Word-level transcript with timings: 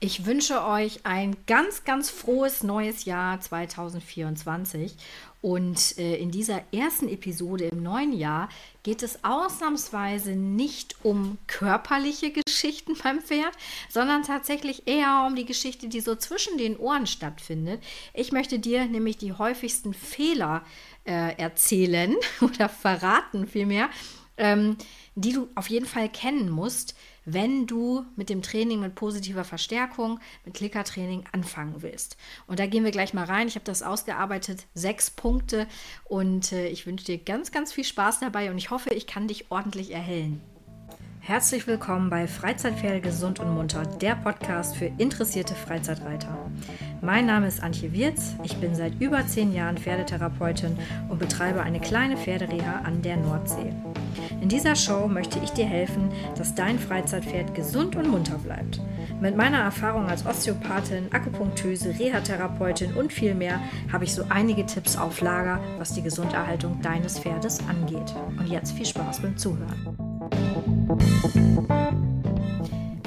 Ich 0.00 0.26
wünsche 0.26 0.64
euch 0.64 1.00
ein 1.02 1.36
ganz, 1.48 1.82
ganz 1.82 2.08
frohes 2.08 2.62
neues 2.62 3.04
Jahr 3.04 3.40
2024. 3.40 4.94
Und 5.40 5.98
äh, 5.98 6.14
in 6.16 6.30
dieser 6.30 6.62
ersten 6.72 7.08
Episode 7.08 7.64
im 7.64 7.82
neuen 7.82 8.12
Jahr 8.12 8.48
geht 8.84 9.02
es 9.02 9.24
ausnahmsweise 9.24 10.36
nicht 10.36 10.94
um 11.02 11.38
körperliche 11.48 12.30
Geschichten 12.30 12.96
beim 13.02 13.20
Pferd, 13.20 13.52
sondern 13.88 14.22
tatsächlich 14.22 14.86
eher 14.86 15.24
um 15.26 15.34
die 15.34 15.46
Geschichte, 15.46 15.88
die 15.88 16.00
so 16.00 16.14
zwischen 16.14 16.58
den 16.58 16.76
Ohren 16.76 17.08
stattfindet. 17.08 17.82
Ich 18.14 18.30
möchte 18.30 18.60
dir 18.60 18.84
nämlich 18.84 19.16
die 19.16 19.32
häufigsten 19.32 19.94
Fehler 19.94 20.64
äh, 21.06 21.36
erzählen 21.38 22.14
oder 22.40 22.68
verraten 22.68 23.48
vielmehr, 23.48 23.90
ähm, 24.36 24.76
die 25.16 25.32
du 25.32 25.48
auf 25.56 25.68
jeden 25.68 25.86
Fall 25.86 26.08
kennen 26.08 26.50
musst, 26.50 26.94
wenn 27.32 27.66
du 27.66 28.06
mit 28.16 28.30
dem 28.30 28.42
Training 28.42 28.80
mit 28.80 28.94
positiver 28.94 29.44
Verstärkung, 29.44 30.18
mit 30.44 30.54
Klickertraining 30.54 31.24
anfangen 31.32 31.82
willst. 31.82 32.16
Und 32.46 32.58
da 32.58 32.66
gehen 32.66 32.84
wir 32.84 32.90
gleich 32.90 33.12
mal 33.12 33.24
rein. 33.24 33.48
Ich 33.48 33.54
habe 33.54 33.64
das 33.64 33.82
ausgearbeitet, 33.82 34.66
sechs 34.74 35.10
Punkte 35.10 35.66
und 36.04 36.52
äh, 36.52 36.68
ich 36.68 36.86
wünsche 36.86 37.04
dir 37.04 37.18
ganz, 37.18 37.52
ganz 37.52 37.72
viel 37.72 37.84
Spaß 37.84 38.20
dabei 38.20 38.50
und 38.50 38.58
ich 38.58 38.70
hoffe, 38.70 38.94
ich 38.94 39.06
kann 39.06 39.28
dich 39.28 39.50
ordentlich 39.50 39.92
erhellen. 39.92 40.40
Herzlich 41.28 41.66
willkommen 41.66 42.08
bei 42.08 42.26
Freizeitpferde 42.26 43.02
gesund 43.02 43.38
und 43.38 43.54
munter, 43.54 43.82
der 43.84 44.14
Podcast 44.14 44.74
für 44.74 44.90
interessierte 44.96 45.54
Freizeitreiter. 45.54 46.34
Mein 47.02 47.26
Name 47.26 47.46
ist 47.46 47.62
Antje 47.62 47.92
Wirz, 47.92 48.34
ich 48.44 48.56
bin 48.56 48.74
seit 48.74 48.98
über 48.98 49.26
zehn 49.26 49.52
Jahren 49.52 49.76
Pferdetherapeutin 49.76 50.78
und 51.10 51.18
betreibe 51.18 51.60
eine 51.60 51.80
kleine 51.80 52.16
Pferdereha 52.16 52.80
an 52.82 53.02
der 53.02 53.18
Nordsee. 53.18 53.74
In 54.40 54.48
dieser 54.48 54.74
Show 54.74 55.06
möchte 55.06 55.38
ich 55.44 55.50
dir 55.50 55.66
helfen, 55.66 56.08
dass 56.38 56.54
dein 56.54 56.78
Freizeitpferd 56.78 57.54
gesund 57.54 57.94
und 57.94 58.08
munter 58.08 58.38
bleibt. 58.38 58.80
Mit 59.20 59.36
meiner 59.36 59.58
Erfahrung 59.58 60.06
als 60.06 60.24
Osteopathin, 60.24 61.12
Akupunktöse, 61.12 61.90
Reha-Therapeutin 61.98 62.94
und 62.94 63.12
viel 63.12 63.34
mehr 63.34 63.60
habe 63.92 64.04
ich 64.04 64.14
so 64.14 64.24
einige 64.30 64.64
Tipps 64.64 64.96
auf 64.96 65.20
Lager, 65.20 65.60
was 65.76 65.92
die 65.92 66.02
Gesunderhaltung 66.02 66.80
deines 66.80 67.18
Pferdes 67.18 67.60
angeht. 67.68 68.14
Und 68.38 68.48
jetzt 68.48 68.72
viel 68.72 68.86
Spaß 68.86 69.20
beim 69.20 69.36
Zuhören. 69.36 70.07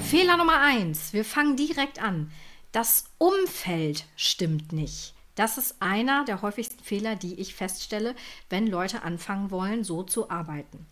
Fehler 0.02 0.38
Nummer 0.38 0.62
eins. 0.62 1.14
Wir 1.14 1.26
fangen 1.26 1.56
direkt 1.56 2.02
an. 2.02 2.32
Das 2.72 3.06
Umfeld 3.18 4.06
stimmt 4.16 4.72
nicht. 4.72 5.16
Das 5.36 5.58
ist 5.58 5.76
einer 5.80 6.26
der 6.26 6.42
häufigsten 6.42 6.84
Fehler, 6.84 7.16
die 7.16 7.40
ich 7.40 7.56
feststelle, 7.56 8.16
wenn 8.50 8.68
Leute 8.68 9.04
anfangen 9.04 9.52
wollen, 9.52 9.84
so 9.84 10.04
zu 10.04 10.30
arbeiten. 10.30 10.86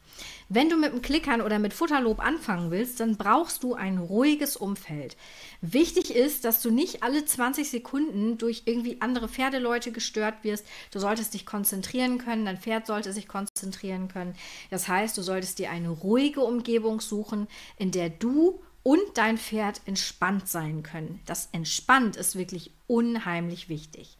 Wenn 0.48 0.70
du 0.70 0.78
mit 0.78 0.92
dem 0.92 1.02
Klickern 1.02 1.42
oder 1.42 1.60
mit 1.60 1.74
Futterlob 1.74 2.20
anfangen 2.20 2.72
willst, 2.72 3.00
dann 3.00 3.18
brauchst 3.18 3.64
du 3.64 3.76
ein 3.76 3.98
ruhiges 3.98 4.56
Umfeld. 4.56 5.16
Wichtig 5.62 6.16
ist, 6.16 6.46
dass 6.46 6.62
du 6.62 6.72
nicht 6.72 7.04
alle 7.04 7.24
20 7.24 7.70
Sekunden 7.70 8.38
durch 8.38 8.64
irgendwie 8.66 8.98
andere 9.02 9.30
Pferdeleute 9.30 9.92
gestört 9.92 10.44
wirst. 10.44 10.66
Du 10.92 11.00
solltest 11.00 11.34
dich 11.34 11.46
konzentrieren 11.46 12.18
können, 12.18 12.46
dein 12.46 12.58
Pferd 12.58 12.88
sollte 12.88 13.14
sich 13.14 13.28
konzentrieren 13.28 14.08
können. 14.08 14.36
Das 14.70 14.88
heißt, 14.88 15.18
du 15.18 15.22
solltest 15.22 15.60
dir 15.60 15.70
eine 15.70 15.90
ruhige 15.90 16.42
Umgebung 16.42 17.02
suchen, 17.02 17.48
in 17.78 17.92
der 17.92 18.10
du 18.10 18.62
und 18.84 19.02
dein 19.16 19.38
Pferd 19.38 19.82
entspannt 19.86 20.48
sein 20.48 20.84
können. 20.84 21.20
Das 21.26 21.50
entspannt 21.52 22.16
ist 22.16 22.36
wirklich 22.36 22.72
unheimlich 22.90 23.70
wichtig. 23.70 24.18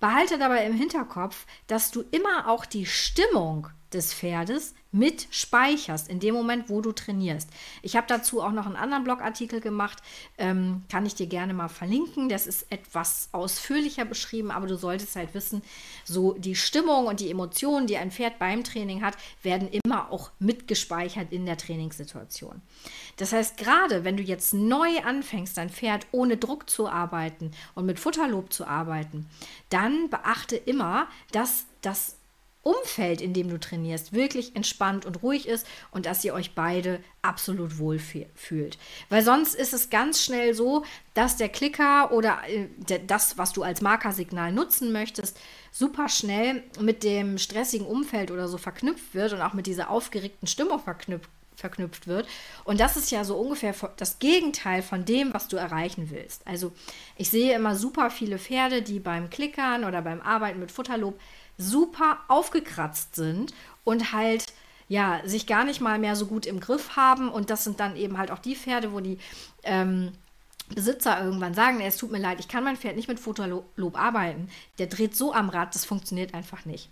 Behalte 0.00 0.38
dabei 0.38 0.66
im 0.66 0.74
Hinterkopf, 0.74 1.46
dass 1.66 1.90
du 1.90 2.02
immer 2.10 2.48
auch 2.48 2.66
die 2.66 2.86
Stimmung 2.86 3.68
des 3.92 4.12
Pferdes 4.12 4.74
mit 4.92 5.26
speicherst 5.30 6.08
in 6.08 6.20
dem 6.20 6.34
Moment, 6.34 6.68
wo 6.68 6.80
du 6.80 6.92
trainierst. 6.92 7.48
Ich 7.80 7.96
habe 7.96 8.06
dazu 8.06 8.42
auch 8.42 8.52
noch 8.52 8.66
einen 8.66 8.76
anderen 8.76 9.04
Blogartikel 9.04 9.60
gemacht, 9.60 10.02
ähm, 10.38 10.82
kann 10.90 11.06
ich 11.06 11.14
dir 11.14 11.26
gerne 11.26 11.54
mal 11.54 11.68
verlinken. 11.68 12.28
Das 12.28 12.46
ist 12.46 12.70
etwas 12.70 13.30
ausführlicher 13.32 14.04
beschrieben, 14.04 14.50
aber 14.50 14.66
du 14.66 14.76
solltest 14.76 15.16
halt 15.16 15.34
wissen, 15.34 15.62
so 16.04 16.34
die 16.34 16.54
Stimmung 16.54 17.06
und 17.06 17.20
die 17.20 17.30
Emotionen, 17.30 17.86
die 17.86 17.96
ein 17.96 18.10
Pferd 18.10 18.38
beim 18.38 18.64
Training 18.64 19.02
hat, 19.02 19.16
werden 19.42 19.68
immer 19.70 20.12
auch 20.12 20.30
mitgespeichert 20.38 21.32
in 21.32 21.46
der 21.46 21.56
Trainingssituation. 21.56 22.60
Das 23.16 23.32
heißt, 23.32 23.56
gerade 23.56 24.04
wenn 24.04 24.16
du 24.16 24.22
jetzt 24.22 24.52
neu 24.52 24.98
anfängst, 25.04 25.56
dein 25.56 25.70
Pferd 25.70 26.06
ohne 26.12 26.36
Druck 26.36 26.68
zu 26.68 26.88
arbeiten 26.88 27.52
und 27.74 27.86
mit 27.86 27.98
Futterlob 27.98 28.52
zu 28.52 28.66
arbeiten, 28.66 29.26
dann 29.70 30.10
beachte 30.10 30.56
immer, 30.56 31.06
dass 31.30 31.66
das 31.80 32.16
Umfeld, 32.62 33.20
in 33.20 33.32
dem 33.32 33.48
du 33.48 33.58
trainierst, 33.58 34.12
wirklich 34.12 34.54
entspannt 34.54 35.04
und 35.04 35.22
ruhig 35.22 35.48
ist 35.48 35.66
und 35.90 36.06
dass 36.06 36.24
ihr 36.24 36.34
euch 36.34 36.54
beide 36.54 37.00
absolut 37.20 37.78
wohl 37.78 37.98
fühlt. 37.98 38.78
Weil 39.08 39.22
sonst 39.22 39.54
ist 39.54 39.72
es 39.72 39.90
ganz 39.90 40.22
schnell 40.22 40.54
so, 40.54 40.84
dass 41.14 41.36
der 41.36 41.48
Klicker 41.48 42.12
oder 42.12 42.38
äh, 42.46 42.68
das, 43.06 43.36
was 43.38 43.52
du 43.52 43.62
als 43.62 43.80
Markersignal 43.80 44.52
nutzen 44.52 44.92
möchtest, 44.92 45.38
super 45.70 46.08
schnell 46.08 46.62
mit 46.80 47.02
dem 47.02 47.38
stressigen 47.38 47.86
Umfeld 47.86 48.30
oder 48.30 48.48
so 48.48 48.58
verknüpft 48.58 49.14
wird 49.14 49.32
und 49.32 49.40
auch 49.40 49.54
mit 49.54 49.66
dieser 49.66 49.90
aufgeregten 49.90 50.46
Stimmung 50.46 50.78
verknüpft 50.78 51.30
verknüpft 51.54 52.06
wird. 52.06 52.26
Und 52.64 52.80
das 52.80 52.96
ist 52.96 53.10
ja 53.10 53.24
so 53.24 53.36
ungefähr 53.36 53.74
das 53.96 54.18
Gegenteil 54.18 54.82
von 54.82 55.04
dem, 55.04 55.32
was 55.32 55.48
du 55.48 55.56
erreichen 55.56 56.10
willst. 56.10 56.46
Also 56.46 56.72
ich 57.16 57.30
sehe 57.30 57.54
immer 57.54 57.76
super 57.76 58.10
viele 58.10 58.38
Pferde, 58.38 58.82
die 58.82 58.98
beim 58.98 59.30
Klickern 59.30 59.84
oder 59.84 60.02
beim 60.02 60.20
Arbeiten 60.20 60.60
mit 60.60 60.72
Futterlob 60.72 61.18
super 61.58 62.18
aufgekratzt 62.28 63.14
sind 63.14 63.54
und 63.84 64.12
halt 64.12 64.52
ja 64.88 65.20
sich 65.24 65.46
gar 65.46 65.64
nicht 65.64 65.80
mal 65.80 65.98
mehr 65.98 66.16
so 66.16 66.26
gut 66.26 66.46
im 66.46 66.60
Griff 66.60 66.96
haben. 66.96 67.30
Und 67.30 67.50
das 67.50 67.64
sind 67.64 67.80
dann 67.80 67.96
eben 67.96 68.18
halt 68.18 68.30
auch 68.30 68.38
die 68.38 68.56
Pferde, 68.56 68.92
wo 68.92 69.00
die 69.00 69.18
ähm, 69.64 70.12
Besitzer 70.74 71.22
irgendwann 71.22 71.54
sagen, 71.54 71.80
es 71.80 71.96
tut 71.96 72.12
mir 72.12 72.18
leid, 72.18 72.40
ich 72.40 72.48
kann 72.48 72.64
mein 72.64 72.76
Pferd 72.76 72.96
nicht 72.96 73.08
mit 73.08 73.20
Futterlob 73.20 73.98
arbeiten. 73.98 74.48
Der 74.78 74.86
dreht 74.86 75.16
so 75.16 75.32
am 75.32 75.48
Rad, 75.48 75.74
das 75.74 75.84
funktioniert 75.84 76.34
einfach 76.34 76.64
nicht. 76.64 76.88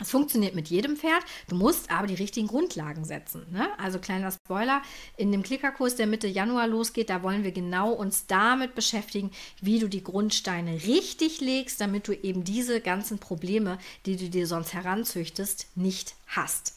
Es 0.00 0.10
funktioniert 0.10 0.56
mit 0.56 0.68
jedem 0.68 0.96
Pferd, 0.96 1.22
du 1.48 1.54
musst 1.54 1.88
aber 1.88 2.08
die 2.08 2.16
richtigen 2.16 2.48
Grundlagen 2.48 3.04
setzen. 3.04 3.46
Ne? 3.52 3.68
Also 3.78 4.00
kleiner 4.00 4.32
Spoiler, 4.32 4.82
in 5.16 5.30
dem 5.30 5.44
Klickerkurs, 5.44 5.94
der 5.94 6.08
Mitte 6.08 6.26
Januar 6.26 6.66
losgeht, 6.66 7.10
da 7.10 7.22
wollen 7.22 7.44
wir 7.44 7.52
genau 7.52 7.92
uns 7.92 8.26
damit 8.26 8.74
beschäftigen, 8.74 9.30
wie 9.60 9.78
du 9.78 9.88
die 9.88 10.02
Grundsteine 10.02 10.82
richtig 10.82 11.40
legst, 11.40 11.80
damit 11.80 12.08
du 12.08 12.12
eben 12.12 12.42
diese 12.42 12.80
ganzen 12.80 13.18
Probleme, 13.18 13.78
die 14.04 14.16
du 14.16 14.28
dir 14.30 14.48
sonst 14.48 14.74
heranzüchtest, 14.74 15.68
nicht 15.76 16.16
hast. 16.26 16.74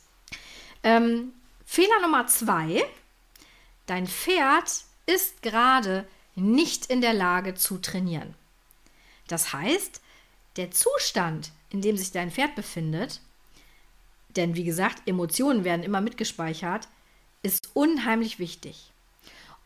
Ähm, 0.83 1.33
Fehler 1.66 2.00
Nummer 2.03 2.27
zwei, 2.27 2.85
dein 3.88 4.06
Pferd 4.06 4.83
ist 5.07 5.41
gerade 5.41 6.07
nicht 6.35 6.85
in 6.85 7.01
der 7.01 7.13
Lage 7.13 7.56
zu 7.56 7.79
trainieren. 7.79 8.35
Das 9.27 9.53
heißt, 9.53 10.01
der 10.56 10.69
Zustand, 10.69 11.51
in 11.69 11.81
dem 11.81 11.97
sich 11.97 12.11
dein 12.11 12.31
Pferd 12.31 12.55
befindet, 12.55 13.22
denn 14.35 14.55
wie 14.55 14.63
gesagt, 14.63 15.07
Emotionen 15.07 15.63
werden 15.63 15.83
immer 15.83 16.01
mitgespeichert, 16.01 16.88
ist 17.41 17.72
unheimlich 17.73 18.39
wichtig. 18.39 18.91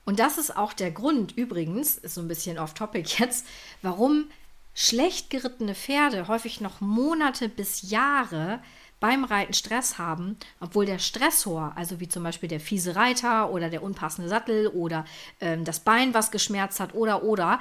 Und 0.06 0.19
das 0.19 0.38
ist 0.38 0.56
auch 0.56 0.73
der 0.73 0.91
Grund, 0.91 1.38
übrigens, 1.38 1.97
ist 1.97 2.16
so 2.16 2.22
ein 2.22 2.28
bisschen 2.28 2.57
off-topic 2.57 3.19
jetzt, 3.19 3.45
warum 3.81 4.29
schlecht 4.73 5.29
gerittene 5.29 5.75
Pferde 5.75 6.28
häufig 6.28 6.61
noch 6.61 6.81
Monate 6.81 7.50
bis 7.50 7.90
Jahre 7.90 8.61
beim 9.01 9.23
Reiten 9.23 9.53
Stress 9.53 9.97
haben, 9.97 10.38
obwohl 10.59 10.85
der 10.85 11.00
Stressor, 11.00 11.73
also 11.75 12.00
wie 12.00 12.07
zum 12.07 12.23
Beispiel 12.23 12.47
der 12.47 12.59
fiese 12.59 12.95
Reiter 12.95 13.50
oder 13.50 13.69
der 13.69 13.84
unpassende 13.84 14.29
Sattel 14.29 14.67
oder 14.67 15.06
ähm, 15.41 15.66
das 15.66 15.79
Bein, 15.79 16.13
was 16.13 16.31
geschmerzt 16.31 16.79
hat 16.79 16.94
oder 16.94 17.23
oder, 17.23 17.59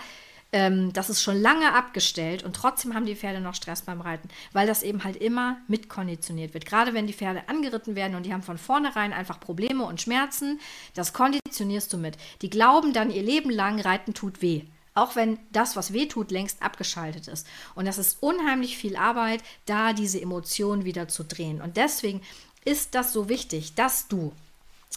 ähm, 0.52 0.92
das 0.92 1.10
ist 1.10 1.22
schon 1.22 1.40
lange 1.40 1.72
abgestellt 1.72 2.42
und 2.42 2.56
trotzdem 2.56 2.94
haben 2.94 3.06
die 3.06 3.14
Pferde 3.14 3.40
noch 3.40 3.54
Stress 3.54 3.82
beim 3.82 4.00
Reiten, 4.00 4.28
weil 4.52 4.66
das 4.66 4.82
eben 4.82 5.04
halt 5.04 5.16
immer 5.16 5.58
mitkonditioniert 5.68 6.54
wird. 6.54 6.66
Gerade 6.66 6.94
wenn 6.94 7.06
die 7.06 7.12
Pferde 7.12 7.48
angeritten 7.48 7.94
werden 7.94 8.16
und 8.16 8.26
die 8.26 8.32
haben 8.32 8.42
von 8.42 8.58
vornherein 8.58 9.12
einfach 9.12 9.38
Probleme 9.38 9.84
und 9.84 10.00
Schmerzen, 10.00 10.60
das 10.94 11.12
konditionierst 11.12 11.92
du 11.92 11.98
mit. 11.98 12.16
Die 12.42 12.50
glauben 12.50 12.92
dann 12.92 13.10
ihr 13.10 13.22
Leben 13.22 13.50
lang, 13.50 13.80
Reiten 13.80 14.14
tut 14.14 14.42
weh. 14.42 14.62
Auch 14.94 15.14
wenn 15.14 15.38
das, 15.52 15.76
was 15.76 15.92
weh 15.92 16.06
tut, 16.06 16.32
längst 16.32 16.62
abgeschaltet 16.62 17.28
ist. 17.28 17.46
Und 17.76 17.86
das 17.86 17.96
ist 17.96 18.22
unheimlich 18.22 18.76
viel 18.76 18.96
Arbeit, 18.96 19.42
da 19.66 19.92
diese 19.92 20.20
Emotionen 20.20 20.84
wieder 20.84 21.06
zu 21.06 21.22
drehen. 21.22 21.62
Und 21.62 21.76
deswegen 21.76 22.22
ist 22.64 22.94
das 22.96 23.12
so 23.12 23.28
wichtig, 23.28 23.74
dass 23.76 24.08
du 24.08 24.32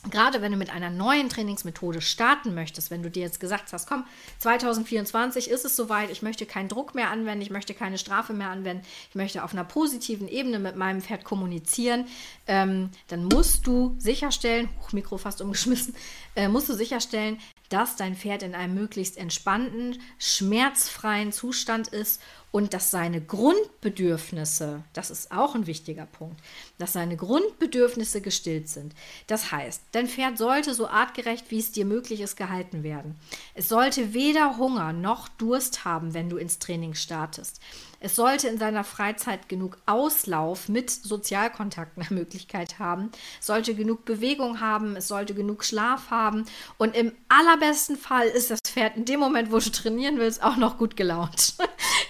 gerade 0.10 0.42
wenn 0.42 0.52
du 0.52 0.58
mit 0.58 0.70
einer 0.70 0.90
neuen 0.90 1.30
Trainingsmethode 1.30 2.02
starten 2.02 2.54
möchtest, 2.54 2.92
wenn 2.92 3.04
du 3.04 3.10
dir 3.10 3.24
jetzt 3.24 3.40
gesagt 3.40 3.72
hast, 3.72 3.88
komm, 3.88 4.06
2024 4.40 5.50
ist 5.50 5.66
es 5.66 5.76
soweit, 5.76 6.12
ich 6.12 6.22
möchte 6.22 6.46
keinen 6.46 6.70
Druck 6.70 6.94
mehr 6.94 7.10
anwenden, 7.10 7.42
ich 7.42 7.50
möchte 7.50 7.74
keine 7.74 7.98
Strafe 7.98 8.34
mehr 8.34 8.50
anwenden, 8.50 8.86
ich 9.10 9.16
möchte 9.16 9.44
auf 9.44 9.54
einer 9.54 9.64
positiven 9.64 10.28
Ebene 10.28 10.60
mit 10.60 10.76
meinem 10.76 11.02
Pferd 11.02 11.24
kommunizieren, 11.24 12.06
ähm, 12.48 12.90
dann 13.08 13.26
musst 13.26 13.66
du 13.66 13.96
sicherstellen, 13.98 14.70
hoch 14.82 14.92
Mikro 14.92 15.18
fast 15.18 15.42
umgeschmissen, 15.42 15.96
äh, 16.36 16.48
musst 16.48 16.70
du 16.70 16.74
sicherstellen, 16.74 17.40
dass 17.70 17.96
dein 17.96 18.16
Pferd 18.16 18.44
in 18.44 18.56
einem 18.56 18.76
möglichst 18.76 19.18
entspannten, 19.18 20.00
schmerzfreien 20.20 21.32
Zustand 21.32 21.88
ist 21.88 22.22
und 22.54 22.76
dass 22.76 22.92
seine 22.92 23.20
Grundbedürfnisse, 23.20 24.84
das 24.94 25.10
ist 25.10 25.32
auch 25.32 25.56
ein 25.56 25.66
wichtiger 25.66 26.06
Punkt, 26.06 26.40
dass 26.78 26.94
seine 26.94 27.18
Grundbedürfnisse 27.18 28.22
gestillt 28.22 28.70
sind. 28.70 28.94
Das 29.26 29.52
heißt, 29.52 29.82
dein 29.92 30.08
Pferd 30.08 30.38
sollte 30.38 30.76
so 30.76 30.88
artgerecht, 30.88 31.50
wie 31.50 31.58
es 31.58 31.72
dir 31.72 31.84
möglich 31.84 32.22
ist, 32.22 32.38
gehalten 32.38 32.84
werden. 32.84 33.16
Es 33.56 33.70
sollte 33.70 34.14
weder 34.14 34.58
Hunger 34.58 34.94
noch 34.94 35.30
Durst 35.30 35.84
haben, 35.84 36.14
wenn 36.14 36.30
du 36.30 36.38
ins 36.38 36.60
Training 36.60 36.94
startest. 36.94 37.60
Es 38.00 38.18
sollte 38.18 38.50
in 38.50 38.60
seiner 38.60 38.84
Freizeit 38.84 39.48
genug 39.50 39.78
Auslauf 39.88 40.70
mit 40.70 40.92
Sozialkontakten 40.92 42.06
Möglichkeit 42.14 42.78
haben, 42.78 43.10
es 43.40 43.48
sollte 43.48 43.74
genug 43.74 44.04
Bewegung 44.04 44.60
haben, 44.60 44.98
es 44.98 45.08
sollte 45.08 45.34
genug 45.34 45.64
Schlaf 45.64 46.12
haben 46.12 46.46
und 46.78 46.96
im 46.96 47.14
allerbesten 47.30 47.96
Fall 47.96 48.28
ist 48.28 48.52
das 48.52 48.60
Pferd 48.64 48.98
in 48.98 49.06
dem 49.06 49.22
Moment, 49.22 49.52
wo 49.52 49.58
du 49.58 49.72
trainieren 49.72 50.20
willst, 50.20 50.44
auch 50.44 50.58
noch 50.58 50.78
gut 50.78 50.98
gelaunt. 50.98 51.56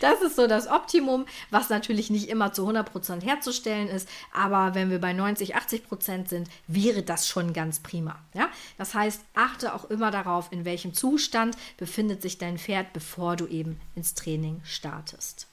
Das 0.03 0.21
ist 0.21 0.35
so 0.35 0.47
das 0.47 0.67
Optimum, 0.67 1.25
was 1.49 1.69
natürlich 1.69 2.09
nicht 2.09 2.27
immer 2.27 2.51
zu 2.51 2.67
100% 2.67 3.21
herzustellen 3.21 3.87
ist, 3.87 4.09
aber 4.33 4.75
wenn 4.75 4.89
wir 4.89 4.99
bei 4.99 5.13
90, 5.13 5.55
80% 5.55 6.27
sind, 6.27 6.49
wäre 6.67 7.03
das 7.03 7.25
schon 7.25 7.53
ganz 7.53 7.79
prima. 7.79 8.19
Ja? 8.33 8.49
Das 8.77 8.95
heißt, 8.95 9.21
achte 9.33 9.73
auch 9.73 9.89
immer 9.89 10.11
darauf, 10.11 10.51
in 10.51 10.65
welchem 10.65 10.93
Zustand 10.93 11.55
befindet 11.77 12.21
sich 12.21 12.37
dein 12.37 12.57
Pferd, 12.57 12.91
bevor 12.91 13.37
du 13.37 13.47
eben 13.47 13.79
ins 13.95 14.13
Training 14.13 14.59
startest. 14.65 15.47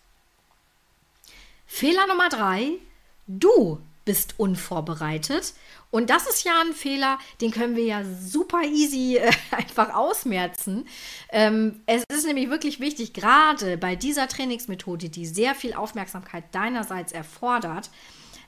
Fehler 1.64 2.08
Nummer 2.08 2.28
drei, 2.28 2.72
du 3.28 3.80
bist 4.10 4.40
unvorbereitet. 4.40 5.54
Und 5.92 6.10
das 6.10 6.26
ist 6.26 6.42
ja 6.42 6.60
ein 6.62 6.72
Fehler, 6.72 7.20
den 7.40 7.52
können 7.52 7.76
wir 7.76 7.84
ja 7.84 8.02
super 8.04 8.62
easy 8.64 9.18
äh, 9.18 9.30
einfach 9.52 9.94
ausmerzen. 9.94 10.88
Ähm, 11.28 11.80
es 11.86 12.02
ist 12.12 12.26
nämlich 12.26 12.50
wirklich 12.50 12.80
wichtig, 12.80 13.12
gerade 13.12 13.78
bei 13.78 13.94
dieser 13.94 14.26
Trainingsmethode, 14.26 15.10
die 15.10 15.26
sehr 15.26 15.54
viel 15.54 15.74
Aufmerksamkeit 15.74 16.42
deinerseits 16.50 17.12
erfordert, 17.12 17.90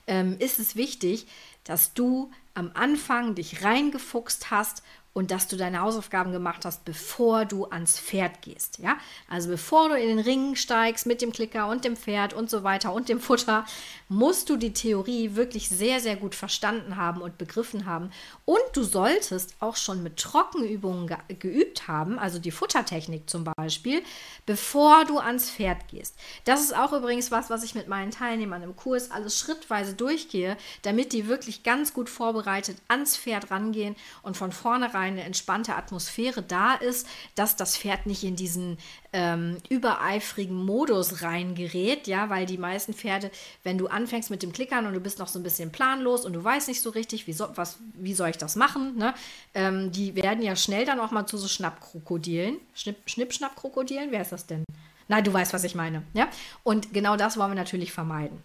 ähm, 0.08 0.34
ist 0.40 0.58
es 0.58 0.74
wichtig, 0.74 1.28
dass 1.62 1.94
du 1.94 2.32
am 2.54 2.72
Anfang 2.74 3.36
dich 3.36 3.62
reingefuchst 3.62 4.50
hast 4.50 4.82
und 5.14 5.30
dass 5.30 5.46
du 5.46 5.56
deine 5.56 5.82
Hausaufgaben 5.82 6.32
gemacht 6.32 6.64
hast, 6.64 6.86
bevor 6.86 7.44
du 7.44 7.66
ans 7.66 8.00
Pferd 8.00 8.40
gehst. 8.40 8.78
Ja? 8.78 8.96
Also 9.28 9.50
bevor 9.50 9.90
du 9.90 9.94
in 9.94 10.08
den 10.08 10.18
Ring 10.18 10.54
steigst 10.54 11.04
mit 11.04 11.20
dem 11.20 11.32
Klicker 11.32 11.68
und 11.68 11.84
dem 11.84 11.96
Pferd 11.96 12.32
und 12.32 12.48
so 12.48 12.62
weiter 12.62 12.94
und 12.94 13.10
dem 13.10 13.20
Futter, 13.20 13.66
musst 14.08 14.48
du 14.48 14.56
die 14.56 14.72
Theorie 14.72 15.34
wirklich 15.34 15.68
sehr, 15.68 16.00
sehr 16.00 16.16
gut 16.16 16.34
verstanden 16.34 16.96
haben 16.96 17.20
und 17.20 17.36
begriffen 17.36 17.84
haben. 17.84 18.10
Und 18.46 18.62
du 18.72 18.82
solltest 18.84 19.54
auch 19.60 19.76
schon 19.76 20.02
mit 20.02 20.16
Trockenübungen 20.16 21.06
ge 21.06 21.16
geübt 21.38 21.88
haben, 21.88 22.18
also 22.18 22.38
die 22.38 22.50
Futtertechnik 22.50 23.28
zum 23.28 23.44
Beispiel, 23.44 24.02
bevor 24.46 25.04
du 25.04 25.18
ans 25.18 25.50
Pferd 25.50 25.88
gehst. 25.88 26.16
Das 26.44 26.60
ist 26.62 26.76
auch 26.76 26.92
übrigens 26.92 27.30
was, 27.30 27.50
was 27.50 27.64
ich 27.64 27.74
mit 27.74 27.88
meinen 27.88 28.10
Teilnehmern 28.10 28.62
im 28.62 28.76
Kurs 28.76 29.10
alles 29.10 29.38
schrittweise 29.38 29.94
durchgehe, 29.94 30.56
damit 30.82 31.12
die 31.12 31.28
wirklich 31.28 31.62
ganz 31.62 31.92
gut 31.92 32.08
vorbereitet 32.08 32.78
ans 32.88 33.16
Pferd 33.16 33.50
rangehen 33.50 33.96
und 34.22 34.36
von 34.36 34.52
vornherein 34.52 35.01
eine 35.02 35.22
entspannte 35.22 35.74
Atmosphäre 35.74 36.42
da 36.42 36.74
ist, 36.74 37.06
dass 37.34 37.56
das 37.56 37.76
Pferd 37.76 38.06
nicht 38.06 38.24
in 38.24 38.36
diesen 38.36 38.78
ähm, 39.12 39.58
übereifrigen 39.68 40.56
Modus 40.56 41.22
reingerät, 41.22 42.06
ja, 42.06 42.30
weil 42.30 42.46
die 42.46 42.58
meisten 42.58 42.94
Pferde, 42.94 43.30
wenn 43.62 43.78
du 43.78 43.88
anfängst 43.88 44.30
mit 44.30 44.42
dem 44.42 44.52
Klickern 44.52 44.86
und 44.86 44.94
du 44.94 45.00
bist 45.00 45.18
noch 45.18 45.28
so 45.28 45.38
ein 45.38 45.42
bisschen 45.42 45.70
planlos 45.70 46.24
und 46.24 46.32
du 46.32 46.42
weißt 46.42 46.68
nicht 46.68 46.80
so 46.80 46.90
richtig, 46.90 47.26
wie, 47.26 47.32
so, 47.32 47.48
was, 47.54 47.78
wie 47.94 48.14
soll 48.14 48.30
ich 48.30 48.38
das 48.38 48.56
machen, 48.56 48.96
ne? 48.96 49.14
Ähm, 49.54 49.92
die 49.92 50.14
werden 50.14 50.42
ja 50.42 50.56
schnell 50.56 50.86
dann 50.86 51.00
auch 51.00 51.10
mal 51.10 51.26
zu 51.26 51.36
so 51.36 51.48
Schnappkrokodilen, 51.48 52.56
Schnipp, 52.74 52.96
Schnipp-Schnapp-Krokodilen, 53.06 54.10
wer 54.10 54.22
ist 54.22 54.32
das 54.32 54.46
denn? 54.46 54.64
Nein, 55.08 55.24
du 55.24 55.32
weißt, 55.32 55.52
was 55.52 55.64
ich 55.64 55.74
meine, 55.74 56.04
ja? 56.14 56.28
Und 56.62 56.94
genau 56.94 57.16
das 57.16 57.36
wollen 57.36 57.50
wir 57.50 57.56
natürlich 57.56 57.92
vermeiden. 57.92 58.42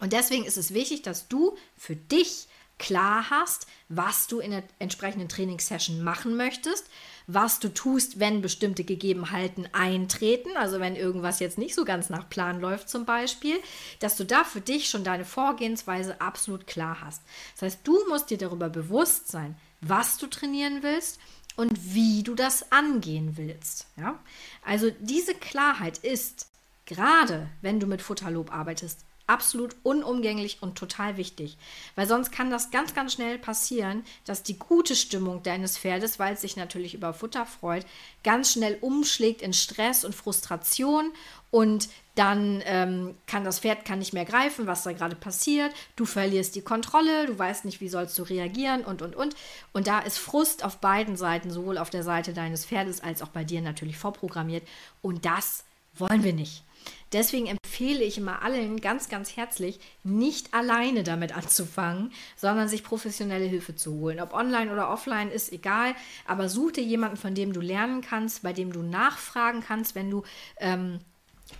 Und 0.00 0.12
deswegen 0.12 0.44
ist 0.44 0.56
es 0.56 0.74
wichtig, 0.74 1.02
dass 1.02 1.28
du 1.28 1.56
für 1.76 1.94
dich 1.94 2.48
klar 2.82 3.30
hast, 3.30 3.68
was 3.88 4.26
du 4.26 4.40
in 4.40 4.50
der 4.50 4.64
entsprechenden 4.80 5.28
Trainingssession 5.28 6.02
machen 6.02 6.36
möchtest, 6.36 6.84
was 7.28 7.60
du 7.60 7.72
tust, 7.72 8.18
wenn 8.18 8.42
bestimmte 8.42 8.82
Gegebenheiten 8.82 9.68
eintreten, 9.72 10.56
also 10.56 10.80
wenn 10.80 10.96
irgendwas 10.96 11.38
jetzt 11.38 11.58
nicht 11.58 11.76
so 11.76 11.84
ganz 11.84 12.10
nach 12.10 12.28
Plan 12.28 12.60
läuft 12.60 12.88
zum 12.88 13.04
Beispiel, 13.04 13.54
dass 14.00 14.16
du 14.16 14.24
da 14.24 14.42
für 14.42 14.60
dich 14.60 14.90
schon 14.90 15.04
deine 15.04 15.24
Vorgehensweise 15.24 16.20
absolut 16.20 16.66
klar 16.66 16.98
hast. 17.00 17.22
Das 17.54 17.62
heißt, 17.62 17.80
du 17.84 17.96
musst 18.08 18.30
dir 18.30 18.38
darüber 18.38 18.68
bewusst 18.68 19.28
sein, 19.28 19.56
was 19.80 20.18
du 20.18 20.26
trainieren 20.26 20.82
willst 20.82 21.20
und 21.54 21.70
wie 21.94 22.24
du 22.24 22.34
das 22.34 22.72
angehen 22.72 23.36
willst. 23.36 23.86
Ja? 23.96 24.18
Also 24.64 24.90
diese 24.98 25.34
Klarheit 25.34 25.98
ist, 25.98 26.48
gerade 26.86 27.48
wenn 27.60 27.78
du 27.78 27.86
mit 27.86 28.02
Futterlob 28.02 28.52
arbeitest, 28.52 29.04
absolut 29.26 29.76
unumgänglich 29.82 30.58
und 30.60 30.76
total 30.76 31.16
wichtig. 31.16 31.56
Weil 31.94 32.06
sonst 32.06 32.32
kann 32.32 32.50
das 32.50 32.70
ganz, 32.70 32.94
ganz 32.94 33.14
schnell 33.14 33.38
passieren, 33.38 34.04
dass 34.24 34.42
die 34.42 34.58
gute 34.58 34.96
Stimmung 34.96 35.42
deines 35.42 35.78
Pferdes, 35.78 36.18
weil 36.18 36.34
es 36.34 36.40
sich 36.40 36.56
natürlich 36.56 36.94
über 36.94 37.14
Futter 37.14 37.46
freut, 37.46 37.86
ganz 38.24 38.52
schnell 38.52 38.78
umschlägt 38.80 39.42
in 39.42 39.52
Stress 39.52 40.04
und 40.04 40.14
Frustration 40.14 41.12
und 41.50 41.90
dann 42.14 42.62
ähm, 42.64 43.14
kann 43.26 43.44
das 43.44 43.60
Pferd 43.60 43.84
kann 43.84 43.98
nicht 43.98 44.12
mehr 44.12 44.24
greifen, 44.24 44.66
was 44.66 44.82
da 44.82 44.92
gerade 44.92 45.16
passiert. 45.16 45.72
Du 45.96 46.04
verlierst 46.04 46.54
die 46.54 46.62
Kontrolle, 46.62 47.26
du 47.26 47.38
weißt 47.38 47.64
nicht, 47.64 47.80
wie 47.80 47.88
sollst 47.88 48.18
du 48.18 48.22
reagieren 48.22 48.84
und 48.84 49.02
und 49.02 49.14
und. 49.16 49.34
Und 49.72 49.86
da 49.86 50.00
ist 50.00 50.18
Frust 50.18 50.64
auf 50.64 50.78
beiden 50.78 51.16
Seiten, 51.16 51.50
sowohl 51.50 51.78
auf 51.78 51.90
der 51.90 52.02
Seite 52.02 52.32
deines 52.32 52.66
Pferdes 52.66 53.02
als 53.02 53.22
auch 53.22 53.28
bei 53.28 53.44
dir 53.44 53.60
natürlich 53.60 53.98
vorprogrammiert. 53.98 54.66
Und 55.00 55.24
das 55.24 55.64
wollen 55.94 56.24
wir 56.24 56.32
nicht. 56.32 56.64
Deswegen 57.12 57.46
empfehle 57.82 58.04
ich 58.04 58.16
immer 58.16 58.42
allen 58.42 58.80
ganz, 58.80 59.08
ganz 59.08 59.36
herzlich, 59.36 59.80
nicht 60.04 60.54
alleine 60.54 61.02
damit 61.02 61.36
anzufangen, 61.36 62.12
sondern 62.36 62.68
sich 62.68 62.84
professionelle 62.84 63.44
Hilfe 63.44 63.74
zu 63.74 63.94
holen. 63.94 64.20
Ob 64.20 64.32
online 64.34 64.72
oder 64.72 64.88
offline 64.88 65.32
ist 65.32 65.52
egal, 65.52 65.96
aber 66.24 66.48
such 66.48 66.72
dir 66.72 66.84
jemanden, 66.84 67.16
von 67.16 67.34
dem 67.34 67.52
du 67.52 67.60
lernen 67.60 68.00
kannst, 68.00 68.44
bei 68.44 68.52
dem 68.52 68.72
du 68.72 68.82
nachfragen 68.82 69.64
kannst, 69.66 69.96
wenn 69.96 70.10
du 70.10 70.22
ähm, 70.58 71.00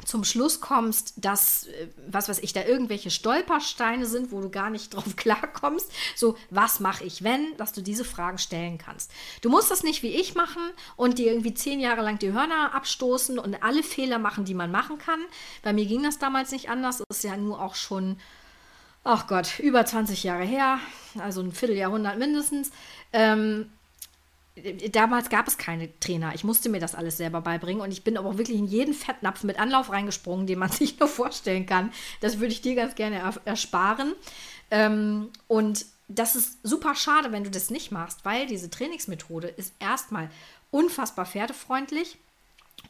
zum 0.05 0.25
Schluss 0.25 0.61
kommst, 0.61 1.15
dass, 1.17 1.67
äh, 1.67 1.89
was 2.07 2.29
weiß 2.29 2.41
ich, 2.41 2.53
da 2.53 2.65
irgendwelche 2.65 3.11
Stolpersteine 3.11 4.07
sind, 4.07 4.33
wo 4.33 4.41
du 4.41 4.51
gar 4.51 4.71
nicht 4.71 4.95
drauf 4.95 5.17
klarkommst. 5.17 5.91
So, 6.17 6.37
was 6.51 6.81
mache 6.81 7.05
ich, 7.05 7.23
wenn, 7.23 7.57
dass 7.57 7.73
du 7.73 7.83
diese 7.83 8.05
Fragen 8.05 8.39
stellen 8.39 8.79
kannst. 8.79 9.11
Du 9.41 9.51
musst 9.51 9.71
das 9.71 9.83
nicht 9.83 10.03
wie 10.03 10.15
ich 10.15 10.35
machen 10.35 10.63
und 10.97 11.19
dir 11.19 11.33
irgendwie 11.33 11.55
zehn 11.55 11.81
Jahre 11.81 12.03
lang 12.03 12.19
die 12.19 12.33
Hörner 12.33 12.75
abstoßen 12.75 13.39
und 13.39 13.63
alle 13.63 13.83
Fehler 13.83 14.19
machen, 14.19 14.45
die 14.45 14.55
man 14.55 14.71
machen 14.71 14.99
kann. 14.99 15.21
Bei 15.63 15.73
mir 15.73 15.87
ging 15.87 16.03
das 16.03 16.19
damals 16.19 16.51
nicht 16.53 16.69
anders. 16.69 16.99
Das 16.99 17.19
ist 17.19 17.25
ja 17.25 17.37
nur 17.37 17.61
auch 17.61 17.75
schon, 17.75 18.19
ach 19.05 19.27
Gott, 19.27 19.59
über 19.61 19.85
20 19.85 20.23
Jahre 20.25 20.45
her, 20.45 20.79
also 21.19 21.41
ein 21.41 21.53
Vierteljahrhundert 21.53 22.19
mindestens. 22.19 22.71
Ähm, 23.13 23.71
damals 24.91 25.31
gab 25.31 25.49
es 25.49 25.57
keine 25.57 25.99
Trainer. 26.01 26.35
Ich 26.35 26.45
musste 26.45 26.69
mir 26.69 26.81
das 26.81 26.95
alles 26.95 27.17
selber 27.17 27.41
beibringen 27.41 27.83
und 27.83 27.91
ich 27.91 28.05
bin 28.05 28.17
aber 28.17 28.29
auch 28.29 28.39
wirklich 28.39 28.59
in 28.59 28.67
jeden 28.67 28.95
Fettnapf 28.95 29.45
mit 29.45 29.59
Anlauf 29.59 29.91
reingesprungen, 29.91 30.47
den 30.47 30.59
man 30.59 30.71
sich 30.73 30.99
nur 30.99 31.09
vorstellen 31.09 31.67
kann. 31.67 31.93
Das 32.21 32.39
würde 32.39 32.53
ich 32.53 32.61
dir 32.61 32.75
ganz 32.75 32.95
gerne 32.95 33.23
ersparen. 33.45 34.15
Ähm, 34.71 35.31
und 35.49 35.87
das 36.09 36.37
ist 36.37 36.59
super 36.63 36.95
schade, 36.95 37.33
wenn 37.33 37.45
du 37.45 37.51
das 37.51 37.71
nicht 37.71 37.91
machst, 37.91 38.25
weil 38.25 38.47
diese 38.47 38.69
Trainingsmethode 38.69 39.49
ist 39.49 39.75
erstmal 39.79 40.31
unfassbar 40.71 41.27
pferdefreundlich 41.27 42.19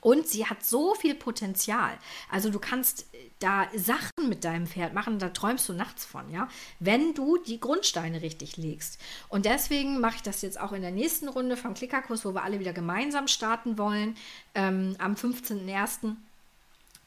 und 0.03 0.27
sie 0.27 0.47
hat 0.47 0.65
so 0.65 0.95
viel 0.97 1.15
Potenzial. 1.15 1.97
Also 2.29 2.51
du 2.51 2.59
kannst 2.59 3.07
äh, 3.15 3.31
da 3.39 3.69
Sachen 3.75 4.29
mit 4.29 4.45
deinem 4.45 4.67
Pferd 4.67 4.93
machen, 4.93 5.19
da 5.19 5.31
träumst 5.31 5.69
du 5.69 5.73
nachts 5.73 6.05
von, 6.05 6.29
ja, 6.31 6.49
wenn 6.81 7.15
du 7.15 7.39
die 7.39 7.61
Grundsteine 7.61 8.21
richtig 8.21 8.57
legst. 8.57 9.01
Und 9.29 9.47
deswegen 9.47 10.01
mache 10.01 10.17
ich 10.17 10.23
das 10.23 10.43
jetzt 10.43 10.61
auch 10.61 10.73
in 10.73 10.83
der 10.83 10.91
nächsten 10.91 11.29
Runde 11.29 11.57
vom 11.57 11.75
Klickerkurs, 11.75 12.25
wo 12.25 12.35
wir 12.35 12.43
alle 12.43 12.59
wieder 12.59 12.73
gemeinsam 12.73 13.29
starten 13.29 13.79
wollen. 13.79 14.17
Ähm, 14.55 14.97
am 14.99 15.15
15.01. 15.15 16.17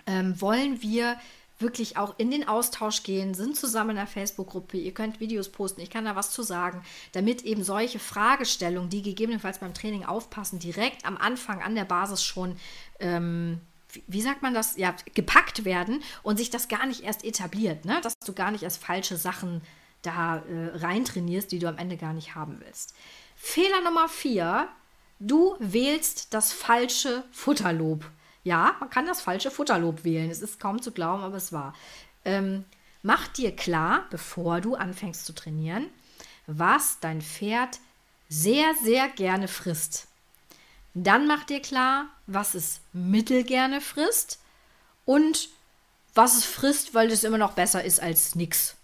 Ähm, 0.08 0.40
wollen 0.40 0.82
wir 0.82 1.18
wirklich 1.60 1.98
auch 1.98 2.16
in 2.18 2.32
den 2.32 2.48
Austausch 2.48 3.04
gehen, 3.04 3.34
sind 3.34 3.56
zusammen 3.56 3.92
in 3.92 3.96
der 3.98 4.08
Facebook-Gruppe. 4.08 4.78
Ihr 4.78 4.94
könnt 4.94 5.20
Videos 5.20 5.50
posten, 5.50 5.82
ich 5.82 5.90
kann 5.90 6.06
da 6.06 6.16
was 6.16 6.32
zu 6.32 6.44
sagen, 6.44 6.84
damit 7.14 7.44
eben 7.44 7.64
solche 7.64 8.00
Fragestellungen, 8.00 8.90
die 8.90 9.02
gegebenenfalls 9.02 9.60
beim 9.60 9.74
Training 9.74 10.04
aufpassen, 10.04 10.60
direkt 10.60 11.06
am 11.06 11.18
Anfang 11.18 11.62
an 11.62 11.76
der 11.76 11.86
Basis 11.86 12.24
schon, 12.24 12.58
ähm, 13.00 13.62
wie 14.08 14.22
sagt 14.22 14.42
man 14.42 14.54
das, 14.54 14.76
ja, 14.76 14.94
gepackt 15.14 15.64
werden 15.64 16.04
und 16.24 16.38
sich 16.38 16.50
das 16.50 16.68
gar 16.68 16.86
nicht 16.86 17.04
erst 17.04 17.24
etabliert, 17.24 17.86
ne? 17.86 18.02
dass 18.02 18.14
du 18.26 18.34
gar 18.34 18.52
nicht 18.52 18.64
erst 18.64 18.84
falsche 18.84 19.16
Sachen 19.16 19.62
da 20.02 20.38
äh, 20.38 20.78
reintrainierst, 20.78 21.52
die 21.52 21.60
du 21.60 21.68
am 21.68 21.78
Ende 21.78 21.96
gar 21.96 22.14
nicht 22.14 22.36
haben 22.36 22.60
willst. 22.60 22.94
Fehler 23.36 23.82
Nummer 23.82 24.10
vier, 24.10 24.68
du 25.20 25.56
wählst 25.60 26.34
das 26.34 26.52
falsche 26.52 27.24
Futterlob. 27.32 28.06
Ja, 28.46 28.76
man 28.80 28.92
kann 28.92 29.08
das 29.08 29.22
falsche 29.22 29.50
Futterlob 29.50 30.04
wählen. 30.04 30.30
Es 30.30 30.42
ist 30.42 30.60
kaum 30.60 30.80
zu 30.80 30.92
glauben, 30.92 31.24
aber 31.24 31.36
es 31.36 31.52
war. 31.52 31.74
Ähm, 32.24 32.64
mach 33.02 33.28
dir 33.28 33.56
klar, 33.56 34.06
bevor 34.12 34.62
du 34.62 34.76
anfängst 34.76 35.26
zu 35.26 35.34
trainieren, 35.34 35.88
was 36.46 37.00
dein 37.00 37.22
Pferd 37.22 37.80
sehr, 38.30 38.76
sehr 38.76 39.10
gerne 39.10 39.48
frisst. 39.48 40.08
Dann 40.94 41.26
mach 41.26 41.44
dir 41.44 41.60
klar, 41.60 42.06
was 42.28 42.54
es 42.54 42.82
mittelgerne 42.94 43.82
frisst 43.82 44.40
und 45.06 45.50
was 46.14 46.38
es 46.38 46.46
frisst, 46.46 46.94
weil 46.94 47.12
es 47.12 47.24
immer 47.24 47.40
noch 47.40 47.54
besser 47.54 47.84
ist 47.84 48.00
als 48.00 48.36
nichts. 48.36 48.75